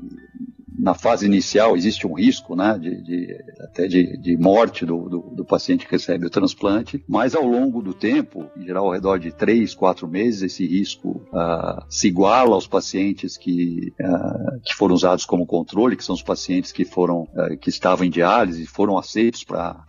[0.76, 5.18] na fase inicial existe um risco, né, de, de até de, de morte do, do,
[5.34, 9.18] do, paciente que recebe o transplante, mas ao longo do tempo, em geral ao redor
[9.18, 14.94] de três, quatro meses, esse risco uh, se iguala aos pacientes que, uh, que foram
[14.94, 18.66] usados como controle, que são os pacientes que foram uh, que estavam em diálise e
[18.66, 19.84] foram aceitos para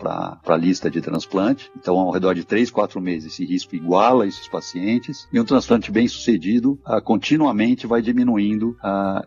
[0.45, 1.71] a lista de transplante.
[1.77, 5.91] Então, ao redor de três, quatro meses, esse risco iguala esses pacientes e um transplante
[5.91, 8.75] bem sucedido continuamente vai diminuindo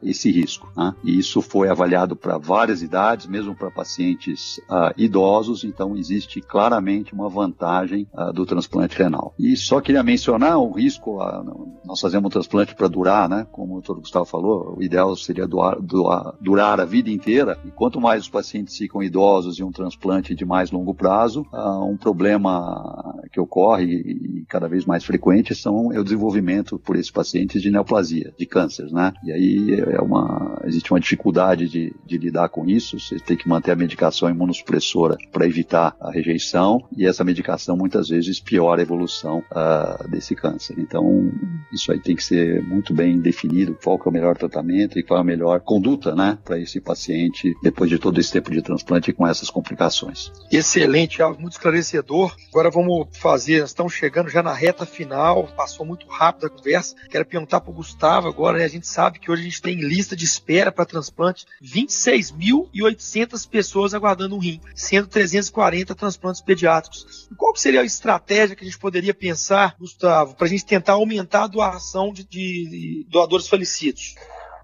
[0.03, 0.71] esse risco.
[0.77, 0.95] Né?
[1.05, 7.13] E isso foi avaliado para várias idades, mesmo para pacientes uh, idosos, então existe claramente
[7.13, 9.35] uma vantagem uh, do transplante renal.
[9.39, 13.47] E só queria mencionar o risco, uh, nós fazemos um transplante para durar, né?
[13.51, 17.71] Como o doutor Gustavo falou, o ideal seria doar, doar, durar a vida inteira, e
[17.71, 23.18] quanto mais os pacientes ficam idosos e um transplante de mais longo prazo, um problema
[23.29, 27.71] que ocorre e cada vez mais frequente são, é o desenvolvimento por esses pacientes de
[27.71, 29.13] neoplasia, de cânceres, né?
[29.25, 33.49] E aí é uma, existe uma dificuldade de, de lidar com isso, você tem que
[33.49, 38.83] manter a medicação imunossupressora para evitar a rejeição e essa medicação muitas vezes piora a
[38.83, 40.79] evolução uh, desse câncer.
[40.79, 41.31] Então,
[41.73, 45.03] isso aí tem que ser muito bem definido, qual que é o melhor tratamento e
[45.03, 48.63] qual é a melhor conduta, né, para esse paciente depois de todo esse tempo de
[48.63, 50.33] transplante com essas complicações.
[50.51, 52.35] Excelente, algo muito esclarecedor.
[52.51, 56.95] Agora vamos fazer, estamos chegando já já na reta final, passou muito rápido a conversa.
[57.11, 58.65] Quero perguntar para o Gustavo agora, né?
[58.65, 63.95] A gente sabe que hoje a gente tem lista de espera para transplante 26.800 pessoas
[63.95, 67.29] aguardando um rim, sendo 340 transplantes pediátricos.
[67.31, 70.93] E qual seria a estratégia que a gente poderia pensar, Gustavo, para a gente tentar
[70.93, 74.15] aumentar a doação de, de doadores falecidos?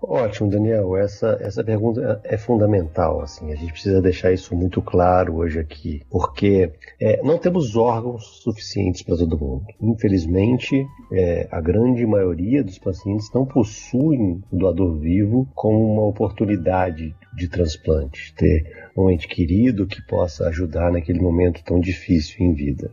[0.09, 0.97] Ótimo, Daniel.
[0.97, 3.21] Essa, essa pergunta é fundamental.
[3.21, 8.43] Assim, a gente precisa deixar isso muito claro hoje aqui, porque é, não temos órgãos
[8.43, 9.65] suficientes para todo mundo.
[9.81, 17.15] Infelizmente, é, a grande maioria dos pacientes não possuem o doador vivo como uma oportunidade
[17.35, 22.91] de transplante, ter um ente querido que possa ajudar naquele momento tão difícil em vida.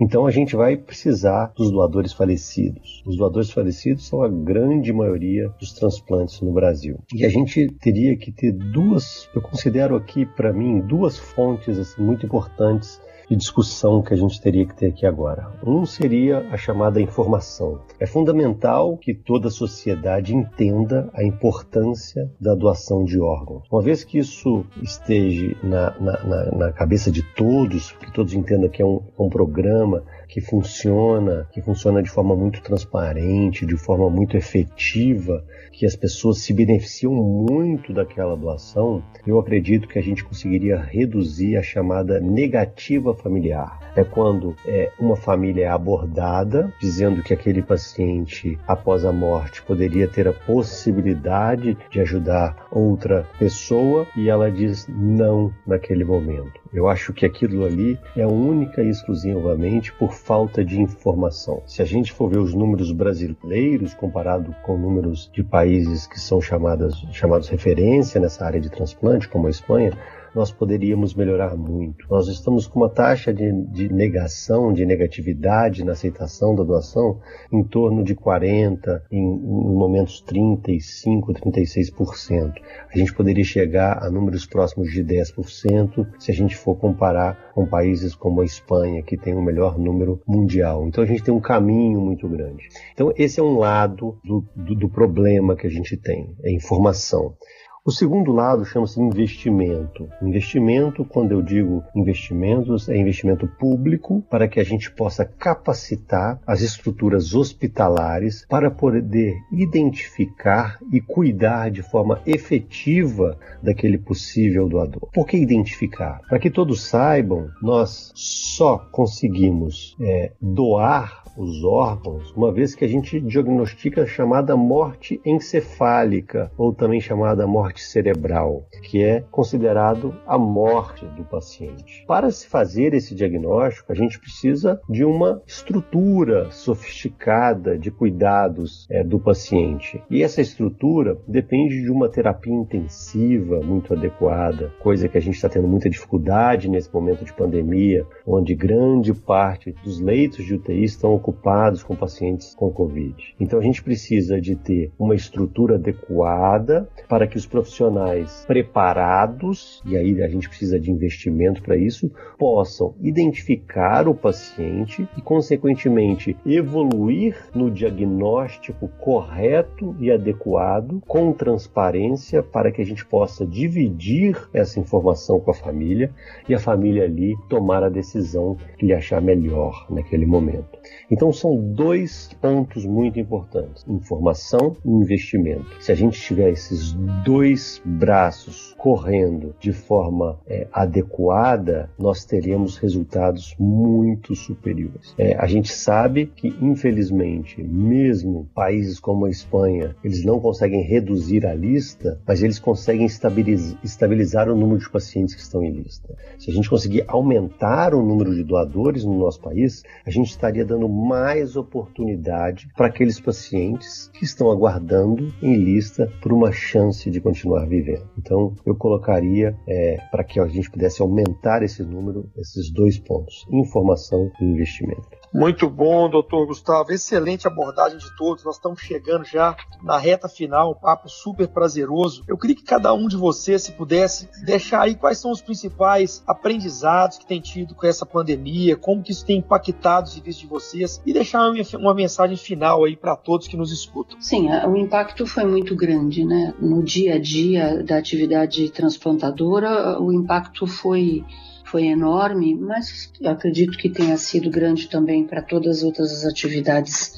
[0.00, 3.02] Então a gente vai precisar dos doadores falecidos.
[3.04, 6.98] Os doadores falecidos são a grande maioria dos transplantes no Brasil.
[7.14, 12.02] E a gente teria que ter duas, eu considero aqui para mim duas fontes assim,
[12.02, 15.52] muito importantes de discussão que a gente teria que ter aqui agora.
[15.64, 17.80] Um seria a chamada informação.
[18.00, 23.62] É fundamental que toda a sociedade entenda a importância da doação de órgãos.
[23.70, 28.68] Uma vez que isso esteja na, na, na, na cabeça de todos, que todos entendam
[28.68, 33.76] que é um, é um programa que funciona, que funciona de forma muito transparente, de
[33.76, 40.02] forma muito efetiva, que as pessoas se beneficiam muito daquela doação, eu acredito que a
[40.02, 43.92] gente conseguiria reduzir a chamada negativa familiar.
[43.96, 50.06] É quando é, uma família é abordada dizendo que aquele paciente, após a morte, poderia
[50.06, 56.60] ter a possibilidade de ajudar outra pessoa e ela diz não naquele momento.
[56.72, 61.62] Eu acho que aquilo ali é única e exclusivamente por falta de informação.
[61.66, 66.40] Se a gente for ver os números brasileiros comparado com números de países que são
[66.40, 69.92] chamadas, chamados referência nessa área de transplante, como a Espanha,
[70.34, 72.06] nós poderíamos melhorar muito.
[72.10, 77.20] Nós estamos com uma taxa de, de negação, de negatividade na aceitação da doação
[77.52, 82.52] em torno de 40, em, em momentos 35, 36%.
[82.92, 87.66] A gente poderia chegar a números próximos de 10% se a gente for comparar com
[87.66, 90.86] países como a Espanha, que tem o melhor número mundial.
[90.86, 92.68] Então a gente tem um caminho muito grande.
[92.92, 97.34] Então esse é um lado do, do, do problema que a gente tem, é informação.
[97.82, 100.06] O segundo lado chama-se investimento.
[100.20, 106.60] Investimento, quando eu digo investimentos, é investimento público para que a gente possa capacitar as
[106.60, 115.08] estruturas hospitalares para poder identificar e cuidar de forma efetiva daquele possível doador.
[115.10, 116.20] Por que identificar?
[116.28, 122.88] Para que todos saibam, nós só conseguimos é, doar os órgãos uma vez que a
[122.88, 130.14] gente diagnostica a chamada morte encefálica, ou também chamada morte morte cerebral, que é considerado
[130.26, 132.04] a morte do paciente.
[132.06, 139.04] Para se fazer esse diagnóstico, a gente precisa de uma estrutura sofisticada de cuidados é,
[139.04, 140.02] do paciente.
[140.10, 145.48] E essa estrutura depende de uma terapia intensiva muito adequada, coisa que a gente está
[145.48, 151.14] tendo muita dificuldade nesse momento de pandemia, onde grande parte dos leitos de UTI estão
[151.14, 153.14] ocupados com pacientes com Covid.
[153.38, 159.96] Então a gente precisa de ter uma estrutura adequada para que os profissionais preparados, e
[159.96, 167.36] aí a gente precisa de investimento para isso, possam identificar o paciente e, consequentemente, evoluir
[167.54, 175.38] no diagnóstico correto e adequado, com transparência, para que a gente possa dividir essa informação
[175.38, 176.10] com a família
[176.48, 180.78] e a família ali tomar a decisão que lhe achar melhor naquele momento.
[181.10, 185.66] Então, são dois pontos muito importantes: informação e investimento.
[185.80, 186.92] Se a gente tiver esses
[187.24, 195.14] dois dois braços correndo de forma é, adequada, nós teremos resultados muito superiores.
[195.18, 201.44] É, a gente sabe que, infelizmente, mesmo países como a Espanha, eles não conseguem reduzir
[201.44, 206.14] a lista, mas eles conseguem estabilizar, estabilizar o número de pacientes que estão em lista.
[206.38, 210.64] Se a gente conseguir aumentar o número de doadores no nosso país, a gente estaria
[210.64, 217.20] dando mais oportunidade para aqueles pacientes que estão aguardando em lista por uma chance de
[217.20, 218.08] continuar vivendo.
[218.18, 223.46] Então, eu colocaria é, para que a gente pudesse aumentar esse número, esses dois pontos:
[223.50, 225.19] informação e investimento.
[225.32, 226.90] Muito bom, doutor Gustavo.
[226.90, 228.44] Excelente abordagem de todos.
[228.44, 232.24] Nós estamos chegando já na reta final, um papo super prazeroso.
[232.26, 236.22] Eu queria que cada um de vocês, se pudesse, deixar aí quais são os principais
[236.26, 240.48] aprendizados que tem tido com essa pandemia, como que isso tem impactado os serviços de
[240.48, 244.20] vocês e deixar uma mensagem final aí para todos que nos escutam.
[244.20, 246.52] Sim, o impacto foi muito grande, né?
[246.58, 251.24] No dia a dia da atividade transplantadora, o impacto foi
[251.70, 257.12] foi enorme, mas acredito que tenha sido grande também para todas as outras atividades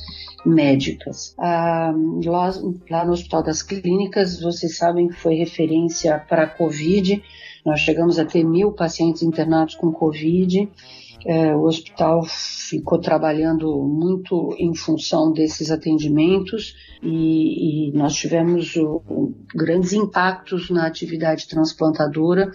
[0.44, 1.34] médicas.
[1.38, 2.52] Ah, lá,
[2.90, 7.22] lá, no Hospital das Clínicas, vocês sabem que foi referência para a Covid.
[7.64, 10.68] Nós chegamos a ter mil pacientes internados com Covid.
[11.24, 19.32] É, o hospital ficou trabalhando muito em função desses atendimentos e, e nós tivemos o,
[19.54, 22.50] grandes impactos na atividade transplantadora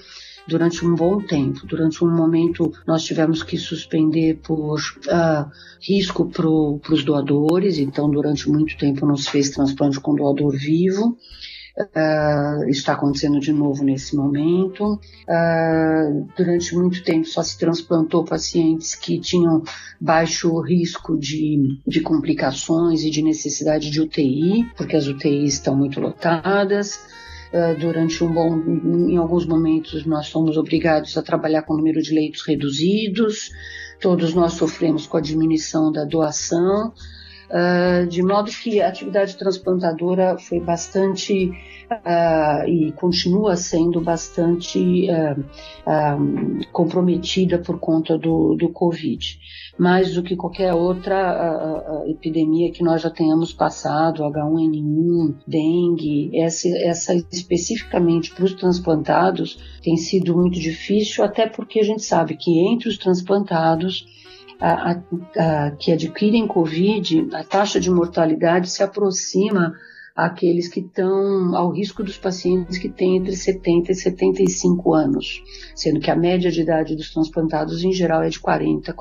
[0.48, 1.66] durante um bom tempo.
[1.66, 8.50] Durante um momento, nós tivemos que suspender por uh, risco para os doadores, então, durante
[8.50, 11.18] muito tempo, não se fez transplante com doador vivo.
[11.78, 15.00] Uh, está acontecendo de novo nesse momento.
[15.30, 19.62] Uh, durante muito tempo só se transplantou pacientes que tinham
[20.02, 26.00] baixo risco de, de complicações e de necessidade de UTI, porque as UTIs estão muito
[26.00, 27.00] lotadas.
[27.58, 28.56] Uh, durante um bom,
[29.10, 33.50] em alguns momentos nós somos obrigados a trabalhar com o número de leitos reduzidos.
[34.00, 36.94] Todos nós sofremos com a diminuição da doação.
[37.50, 41.50] Uh, de modo que a atividade transplantadora foi bastante
[41.90, 49.40] uh, e continua sendo bastante uh, comprometida por conta do, do Covid.
[49.80, 57.14] Mais do que qualquer outra epidemia que nós já tenhamos passado, H1N1, dengue, essa, essa
[57.32, 62.90] especificamente para os transplantados tem sido muito difícil, até porque a gente sabe que entre
[62.90, 64.06] os transplantados
[64.60, 69.76] a, a, que adquirem Covid, a taxa de mortalidade se aproxima
[70.18, 75.44] àqueles que estão ao risco dos pacientes que têm entre 70 e 75 anos,
[75.76, 78.96] sendo que a média de idade dos transplantados em geral é de 40,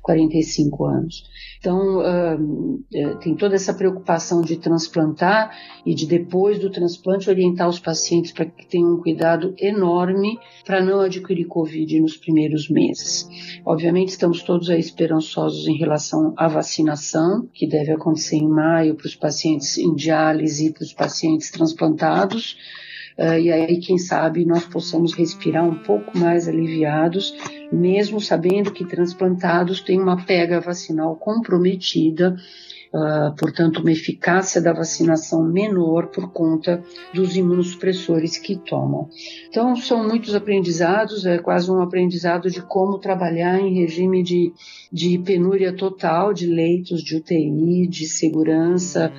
[0.00, 1.24] 45 anos.
[1.58, 5.50] Então, uh, tem toda essa preocupação de transplantar
[5.84, 10.82] e de depois do transplante orientar os pacientes para que tenham um cuidado enorme para
[10.82, 13.28] não adquirir Covid nos primeiros meses.
[13.66, 19.06] Obviamente, estamos todos aí esperançosos em relação à vacinação, que deve acontecer em maio para
[19.06, 22.56] os pacientes em diálise e para os pacientes transplantados.
[23.18, 27.34] Uh, e aí, quem sabe, nós possamos respirar um pouco mais aliviados,
[27.72, 32.36] mesmo sabendo que transplantados têm uma pega vacinal comprometida
[32.92, 36.82] Uh, portanto, uma eficácia da vacinação menor por conta
[37.14, 39.08] dos imunossupressores que tomam.
[39.48, 44.52] Então, são muitos aprendizados, é quase um aprendizado de como trabalhar em regime de,
[44.92, 49.12] de penúria total de leitos de UTI, de segurança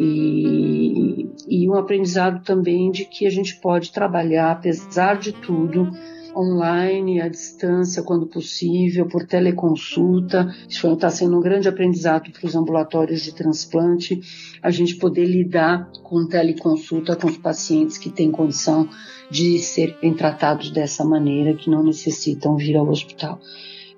[0.00, 5.90] e, e um aprendizado também de que a gente pode trabalhar, apesar de tudo,
[6.36, 10.54] online, à distância, quando possível, por teleconsulta.
[10.68, 14.20] Isso está sendo um grande aprendizado para os ambulatórios de transplante,
[14.62, 18.88] a gente poder lidar com teleconsulta com os pacientes que têm condição
[19.28, 23.40] de serem tratados dessa maneira, que não necessitam vir ao hospital.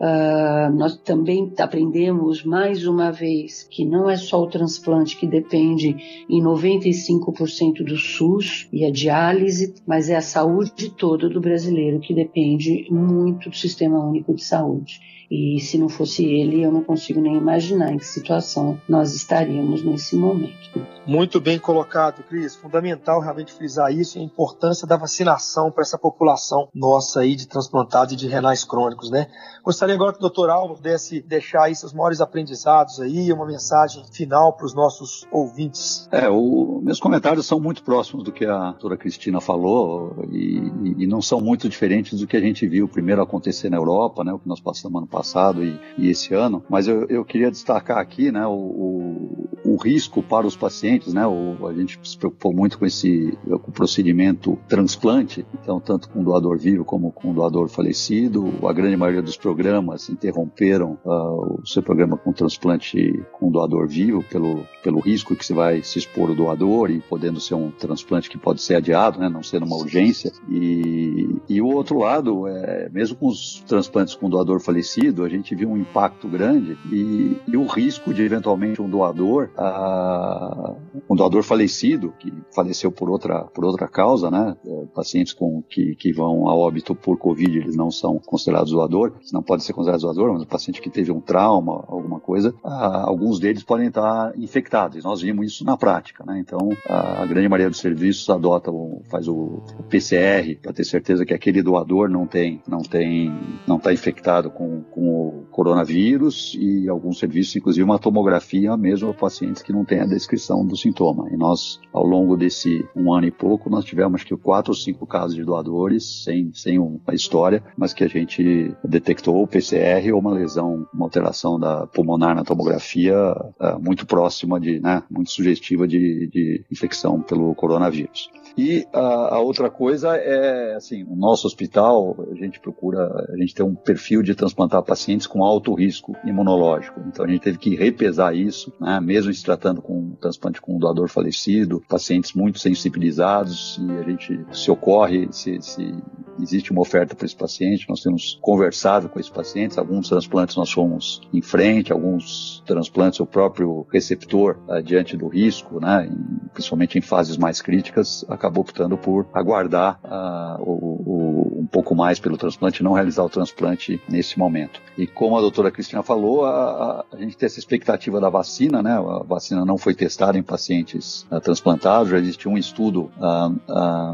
[0.01, 6.25] Uh, nós também aprendemos mais uma vez que não é só o transplante que depende
[6.27, 12.15] em 95% do SUS e a diálise, mas é a saúde toda do brasileiro que
[12.15, 15.01] depende muito do Sistema Único de Saúde.
[15.31, 19.85] E se não fosse ele, eu não consigo nem imaginar em que situação nós estaríamos
[19.85, 20.85] nesse momento.
[21.07, 22.57] Muito bem colocado, Cris.
[22.57, 28.15] Fundamental realmente frisar isso a importância da vacinação para essa população nossa aí de transplantados
[28.15, 29.29] e de renais crônicos, né?
[29.63, 34.05] Gostaria agora que o doutor Alvo pudesse deixar aí seus maiores aprendizados aí, uma mensagem
[34.13, 36.09] final para os nossos ouvintes.
[36.11, 40.59] É, o, meus comentários são muito próximos do que a doutora Cristina falou e,
[40.99, 44.33] e, não são muito diferentes do que a gente viu primeiro acontecer na Europa, né?
[44.33, 47.99] O que nós passamos ano passado e, e esse ano, mas eu, eu, queria destacar
[47.99, 52.53] aqui né, o, o, o, risco para os pacientes, né, o, a gente se preocupou
[52.53, 57.69] muito com esse com o procedimento transplante, então tanto com doador vivo como com doador
[57.69, 59.80] falecido, a grande maioria dos programas
[60.11, 65.53] interromperam uh, o seu programa com transplante com doador vivo pelo, pelo risco que se
[65.53, 69.29] vai se expor o doador e podendo ser um transplante que pode ser adiado, né,
[69.29, 74.29] não sendo uma urgência, e, e o outro lado, é, mesmo com os transplantes com
[74.29, 78.89] doador falecido, a gente viu um impacto grande e, e o risco de eventualmente um
[78.89, 80.77] doador, uh,
[81.09, 84.57] um doador falecido, que faleceu por outra, por outra causa, né?
[84.65, 89.13] É, pacientes com, que, que vão a óbito por Covid, eles não são considerados doador,
[89.33, 93.07] não pode ser considerado doador, mas o paciente que teve um trauma, alguma coisa, uh,
[93.07, 95.03] alguns deles podem estar infectados.
[95.05, 96.39] Nós vimos isso na prática, né?
[96.39, 98.71] Então, a grande maioria dos serviços adota,
[99.11, 103.33] faz o, PCR para ter certeza que aquele doador não tem, não tem,
[103.67, 109.21] não está infectado com com o coronavírus e alguns serviços, inclusive uma tomografia mesmo para
[109.21, 111.29] pacientes que não têm a descrição do sintoma.
[111.31, 115.07] E nós, ao longo desse um ano e pouco, nós tivemos que quatro ou cinco
[115.07, 120.21] casos de doadores sem, sem uma história, mas que a gente detectou o PCR ou
[120.21, 125.87] uma lesão, uma alteração da pulmonar na tomografia uh, muito próxima de, né, muito sugestiva
[125.87, 128.31] de, de infecção pelo coronavírus.
[128.57, 133.55] E a, a, outra coisa é, assim, o nosso hospital, a gente procura, a gente
[133.55, 137.01] tem um perfil de transplantar pacientes com alto risco imunológico.
[137.07, 140.77] Então a gente teve que repesar isso, né, mesmo se tratando com um transplante com
[140.77, 145.95] um doador falecido, pacientes muito sensibilizados, e a gente se ocorre, se, se
[146.43, 150.71] existe uma oferta para esse paciente, nós temos conversado com esses pacientes, alguns transplantes nós
[150.71, 156.99] fomos em frente, alguns transplantes o próprio receptor, uh, diante do risco, né, em, principalmente
[156.99, 162.37] em fases mais críticas, acabou optando por aguardar uh, o, o, um pouco mais pelo
[162.37, 164.81] transplante, não realizar o transplante nesse momento.
[164.99, 168.93] E como a doutora Cristina falou, a, a, gente tem essa expectativa da vacina, né?
[168.93, 173.11] A vacina não foi testada em pacientes uh, transplantados, já existe um estudo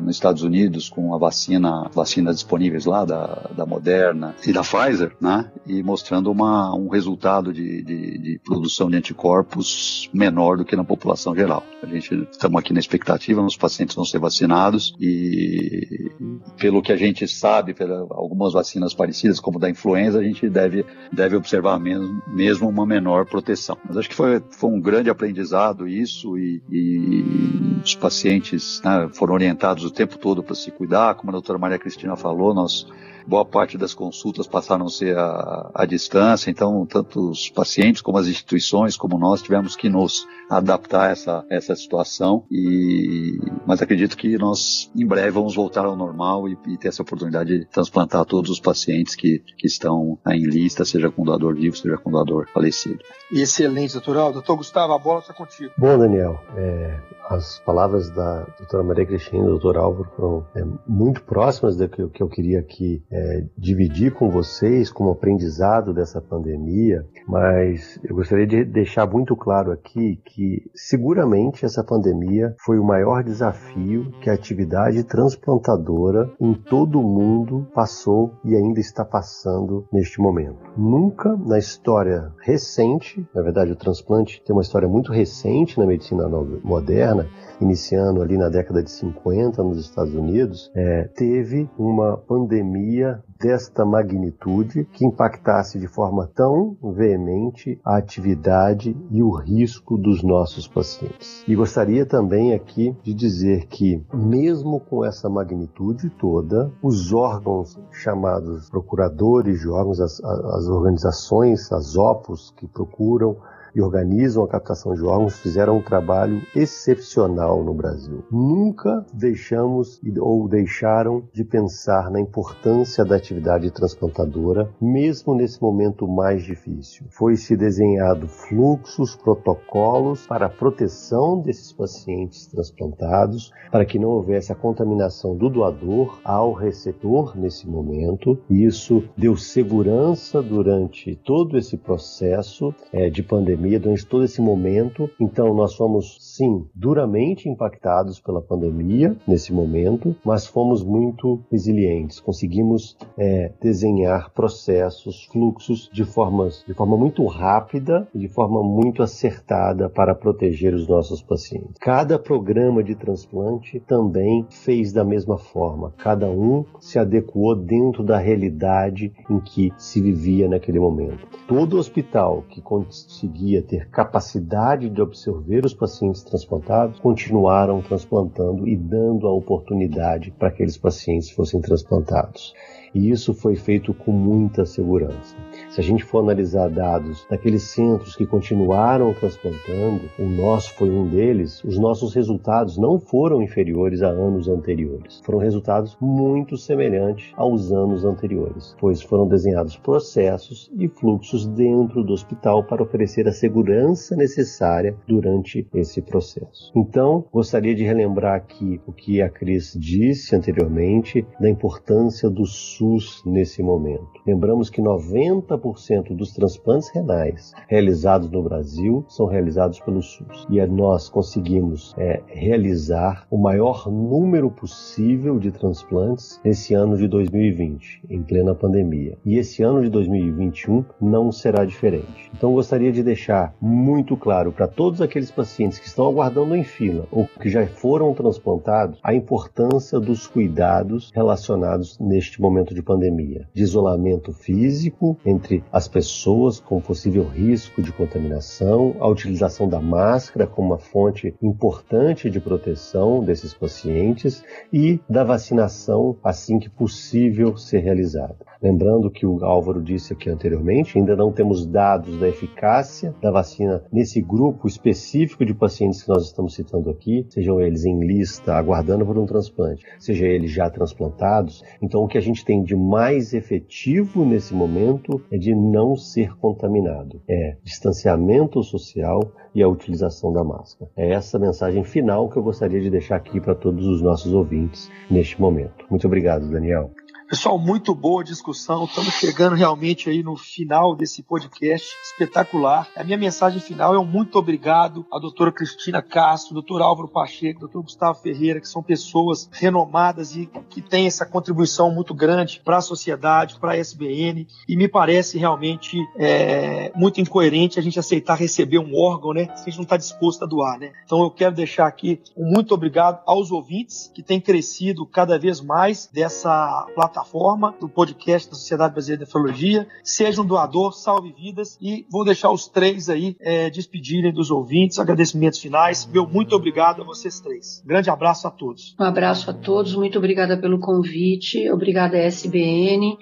[0.03, 5.16] nos Estados Unidos com a vacina, vacinas disponíveis lá da, da Moderna e da Pfizer,
[5.21, 5.51] né?
[5.67, 10.85] E mostrando uma, um resultado de, de, de produção de anticorpos menor do que na
[10.85, 11.65] população geral.
[11.83, 16.11] A gente estamos aqui na expectativa, os pacientes vão ser vacinados e
[16.59, 20.85] pelo que a gente sabe, pelas algumas vacinas parecidas, como da influenza, a gente deve,
[21.13, 23.77] deve observar mesmo, mesmo uma menor proteção.
[23.87, 29.35] Mas acho que foi, foi um grande aprendizado isso e, e os pacientes né, foram
[29.35, 32.87] orientados o tempo todo para se cuidar, como a doutora Maria Cristina falou, nós
[33.27, 38.29] boa parte das consultas passaram a ser à, distância, então tanto os pacientes como as
[38.29, 44.91] instituições, como nós, tivemos que nos adaptar essa, essa situação, e, mas acredito que nós
[44.95, 48.61] em breve vamos voltar ao normal e, e ter essa oportunidade de transplantar todos os
[48.61, 52.99] pacientes que, que estão em lista, seja com doador vivo, seja com doador falecido.
[53.33, 54.33] Excelente, doutor.
[54.33, 55.73] Doutor Gustavo, a bola está contigo.
[55.77, 60.65] Bom, Daniel, é, as palavras da doutora Maria Cristina e do doutor Álvaro foram é,
[60.87, 66.21] muito próximas do que, que eu queria aqui é, dividir com vocês como aprendizado dessa
[66.21, 70.36] pandemia, mas eu gostaria de deixar muito claro aqui que
[70.75, 77.67] seguramente essa pandemia foi o maior desafio que a atividade transplantadora em todo o mundo
[77.75, 80.59] passou e ainda está passando neste momento.
[80.77, 86.29] Nunca na história recente, na verdade o transplante tem uma história muito recente na medicina
[86.63, 87.27] moderna,
[87.61, 94.85] iniciando ali na década de 50 nos Estados Unidos, é, teve uma pandemia desta magnitude
[94.93, 101.45] que impactasse de forma tão veemente a atividade e o risco dos nossos pacientes.
[101.47, 108.69] E gostaria também aqui de dizer que, mesmo com essa magnitude toda, os órgãos chamados
[108.71, 113.37] procuradores de órgãos, as, as organizações, as OPOS que procuram
[113.77, 118.25] e organizam a captação de órgãos fizeram um trabalho excepcional no Brasil.
[118.33, 126.43] Nunca deixamos ou deixaram de pensar na importância da atividade transplantadora, mesmo nesse momento mais
[126.43, 127.05] difícil.
[127.11, 134.57] Foi-se desenhado fluxos, protocolos para a proteção desses pacientes transplantados, para que não houvesse a
[134.57, 138.39] contaminação do doador ao receptor nesse momento.
[138.49, 145.11] Isso deu segurança durante todo esse processo é, de pandemia pandemia, durante todo esse momento.
[145.21, 152.21] Então, nós fomos, sim, duramente impactados pela pandemia nesse momento, mas fomos muito resilientes.
[152.21, 159.03] Conseguimos é, desenhar processos, fluxos de, formas, de forma muito rápida e de forma muito
[159.03, 161.75] acertada para proteger os nossos pacientes.
[161.81, 165.93] Cada programa de transplante também fez da mesma forma.
[165.99, 171.27] Cada um se adequou dentro da realidade em que se vivia naquele momento.
[171.49, 178.77] Todo hospital que conseguia conseguia ter capacidade de absorver os pacientes transplantados, continuaram transplantando e
[178.77, 182.53] dando a oportunidade para que aqueles pacientes fossem transplantados.
[182.97, 185.37] E isso foi feito com muita segurança.
[185.69, 191.07] Se a gente for analisar dados daqueles centros que continuaram transplantando, o nosso foi um
[191.07, 195.21] deles, os nossos resultados não foram inferiores a anos anteriores.
[195.27, 202.15] Foram resultados muito semelhantes aos anos anteriores, pois foram desenhados processos e fluxos dentro do
[202.15, 206.73] hospital para oferecer a segurança necessária durante esse processo.
[206.75, 212.86] Então, gostaria de relembrar aqui o que a Cris disse anteriormente da importância do SUS
[212.87, 214.07] SUS nesse momento.
[214.27, 220.47] Lembramos que 90% dos transplantes renais realizados no Brasil são realizados pelo SUS.
[220.49, 228.03] E nós conseguimos é, realizar o maior número possível de transplantes nesse ano de 2020,
[228.09, 229.19] em plena pandemia.
[229.25, 232.31] E esse ano de 2021 não será diferente.
[232.35, 237.07] Então gostaria de deixar muito claro para todos aqueles pacientes que estão aguardando em fila
[237.11, 243.63] ou que já foram transplantados a importância dos cuidados relacionados neste momento de pandemia, de
[243.63, 250.69] isolamento físico entre as pessoas com possível risco de contaminação, a utilização da máscara como
[250.69, 258.37] uma fonte importante de proteção desses pacientes e da vacinação assim que possível ser realizada.
[258.63, 263.83] Lembrando que o Álvaro disse aqui anteriormente, ainda não temos dados da eficácia da vacina
[263.93, 269.07] nesse grupo específico de pacientes que nós estamos citando aqui, sejam eles em lista aguardando
[269.07, 271.63] por um transplante, seja eles já transplantados.
[271.81, 276.37] Então, o que a gente tem de mais efetivo nesse momento é de não ser
[276.37, 279.21] contaminado, é distanciamento social
[279.55, 280.91] e a utilização da máscara.
[280.97, 284.91] É essa mensagem final que eu gostaria de deixar aqui para todos os nossos ouvintes
[285.09, 285.87] neste momento.
[285.89, 286.91] Muito obrigado, Daniel.
[287.29, 288.85] Pessoal, muito boa discussão.
[288.85, 292.89] Estamos chegando realmente aí no final desse podcast espetacular.
[292.95, 297.59] A minha mensagem final é um muito obrigado à doutora Cristina Castro, doutor Álvaro Pacheco,
[297.59, 302.77] doutor Gustavo Ferreira, que são pessoas renomadas e que têm essa contribuição muito grande para
[302.77, 304.47] a sociedade, para a SBN.
[304.69, 309.47] E me parece realmente é, muito incoerente a gente aceitar receber um órgão, né?
[309.57, 310.93] Se a gente não está disposto a doar, né?
[311.05, 315.61] Então eu quero deixar aqui um muito obrigado aos ouvintes que têm crescido cada vez
[315.61, 319.87] mais dessa plataforma plataforma do podcast da Sociedade Brasileira de Nefrologia.
[320.05, 324.99] Seja um doador, salve vidas e vou deixar os três aí é, despedirem dos ouvintes,
[324.99, 326.07] agradecimentos finais.
[326.07, 327.83] Meu muito obrigado a vocês três.
[327.87, 328.95] Grande abraço a todos.
[329.01, 333.17] Um abraço a todos, muito obrigada pelo convite, obrigada SBN.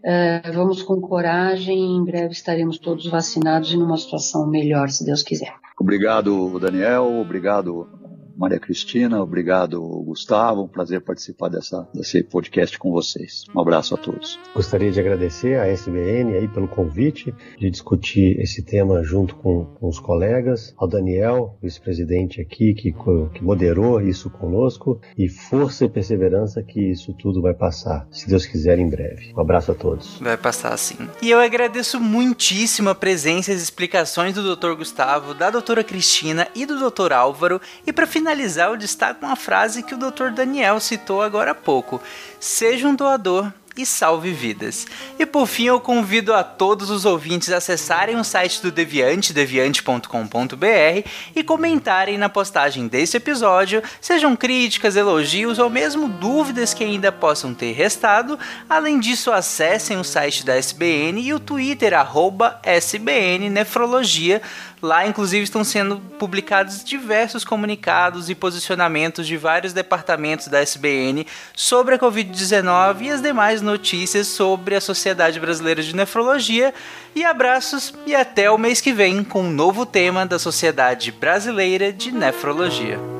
[0.00, 5.22] Uh, vamos com coragem, em breve estaremos todos vacinados e numa situação melhor, se Deus
[5.22, 5.52] quiser.
[5.78, 7.20] Obrigado, Daniel.
[7.20, 7.88] Obrigado,
[8.36, 10.62] Maria Cristina, obrigado, Gustavo.
[10.62, 13.44] Um prazer participar dessa, desse podcast com vocês.
[13.54, 14.38] Um abraço a todos.
[14.54, 19.88] Gostaria de agradecer à SBN aí pelo convite de discutir esse tema junto com, com
[19.88, 26.62] os colegas, ao Daniel, vice-presidente aqui, que, que moderou isso conosco, e força e perseverança
[26.62, 29.32] que isso tudo vai passar, se Deus quiser, em breve.
[29.36, 30.18] Um abraço a todos.
[30.20, 30.96] Vai passar sim.
[31.20, 34.74] E eu agradeço muitíssimo a presença e as explicações do Dr.
[34.74, 37.12] Gustavo, da doutora Cristina e do Dr.
[37.12, 40.30] Álvaro, e para finalizar finalizar, eu destaco uma frase que o Dr.
[40.34, 42.00] Daniel citou agora há pouco:
[42.38, 44.86] Seja um doador e salve vidas.
[45.18, 49.32] E por fim, eu convido a todos os ouvintes a acessarem o site do Deviante,
[49.32, 57.10] deviante.com.br, e comentarem na postagem desse episódio, sejam críticas, elogios ou mesmo dúvidas que ainda
[57.10, 58.38] possam ter restado.
[58.68, 64.42] Além disso, acessem o site da SBN e o Twitter, arroba SBN Nefrologia
[64.82, 71.94] Lá, inclusive, estão sendo publicados diversos comunicados e posicionamentos de vários departamentos da SBN sobre
[71.94, 76.72] a Covid-19 e as demais notícias sobre a Sociedade Brasileira de Nefrologia.
[77.14, 81.92] E abraços e até o mês que vem com um novo tema da Sociedade Brasileira
[81.92, 83.19] de Nefrologia.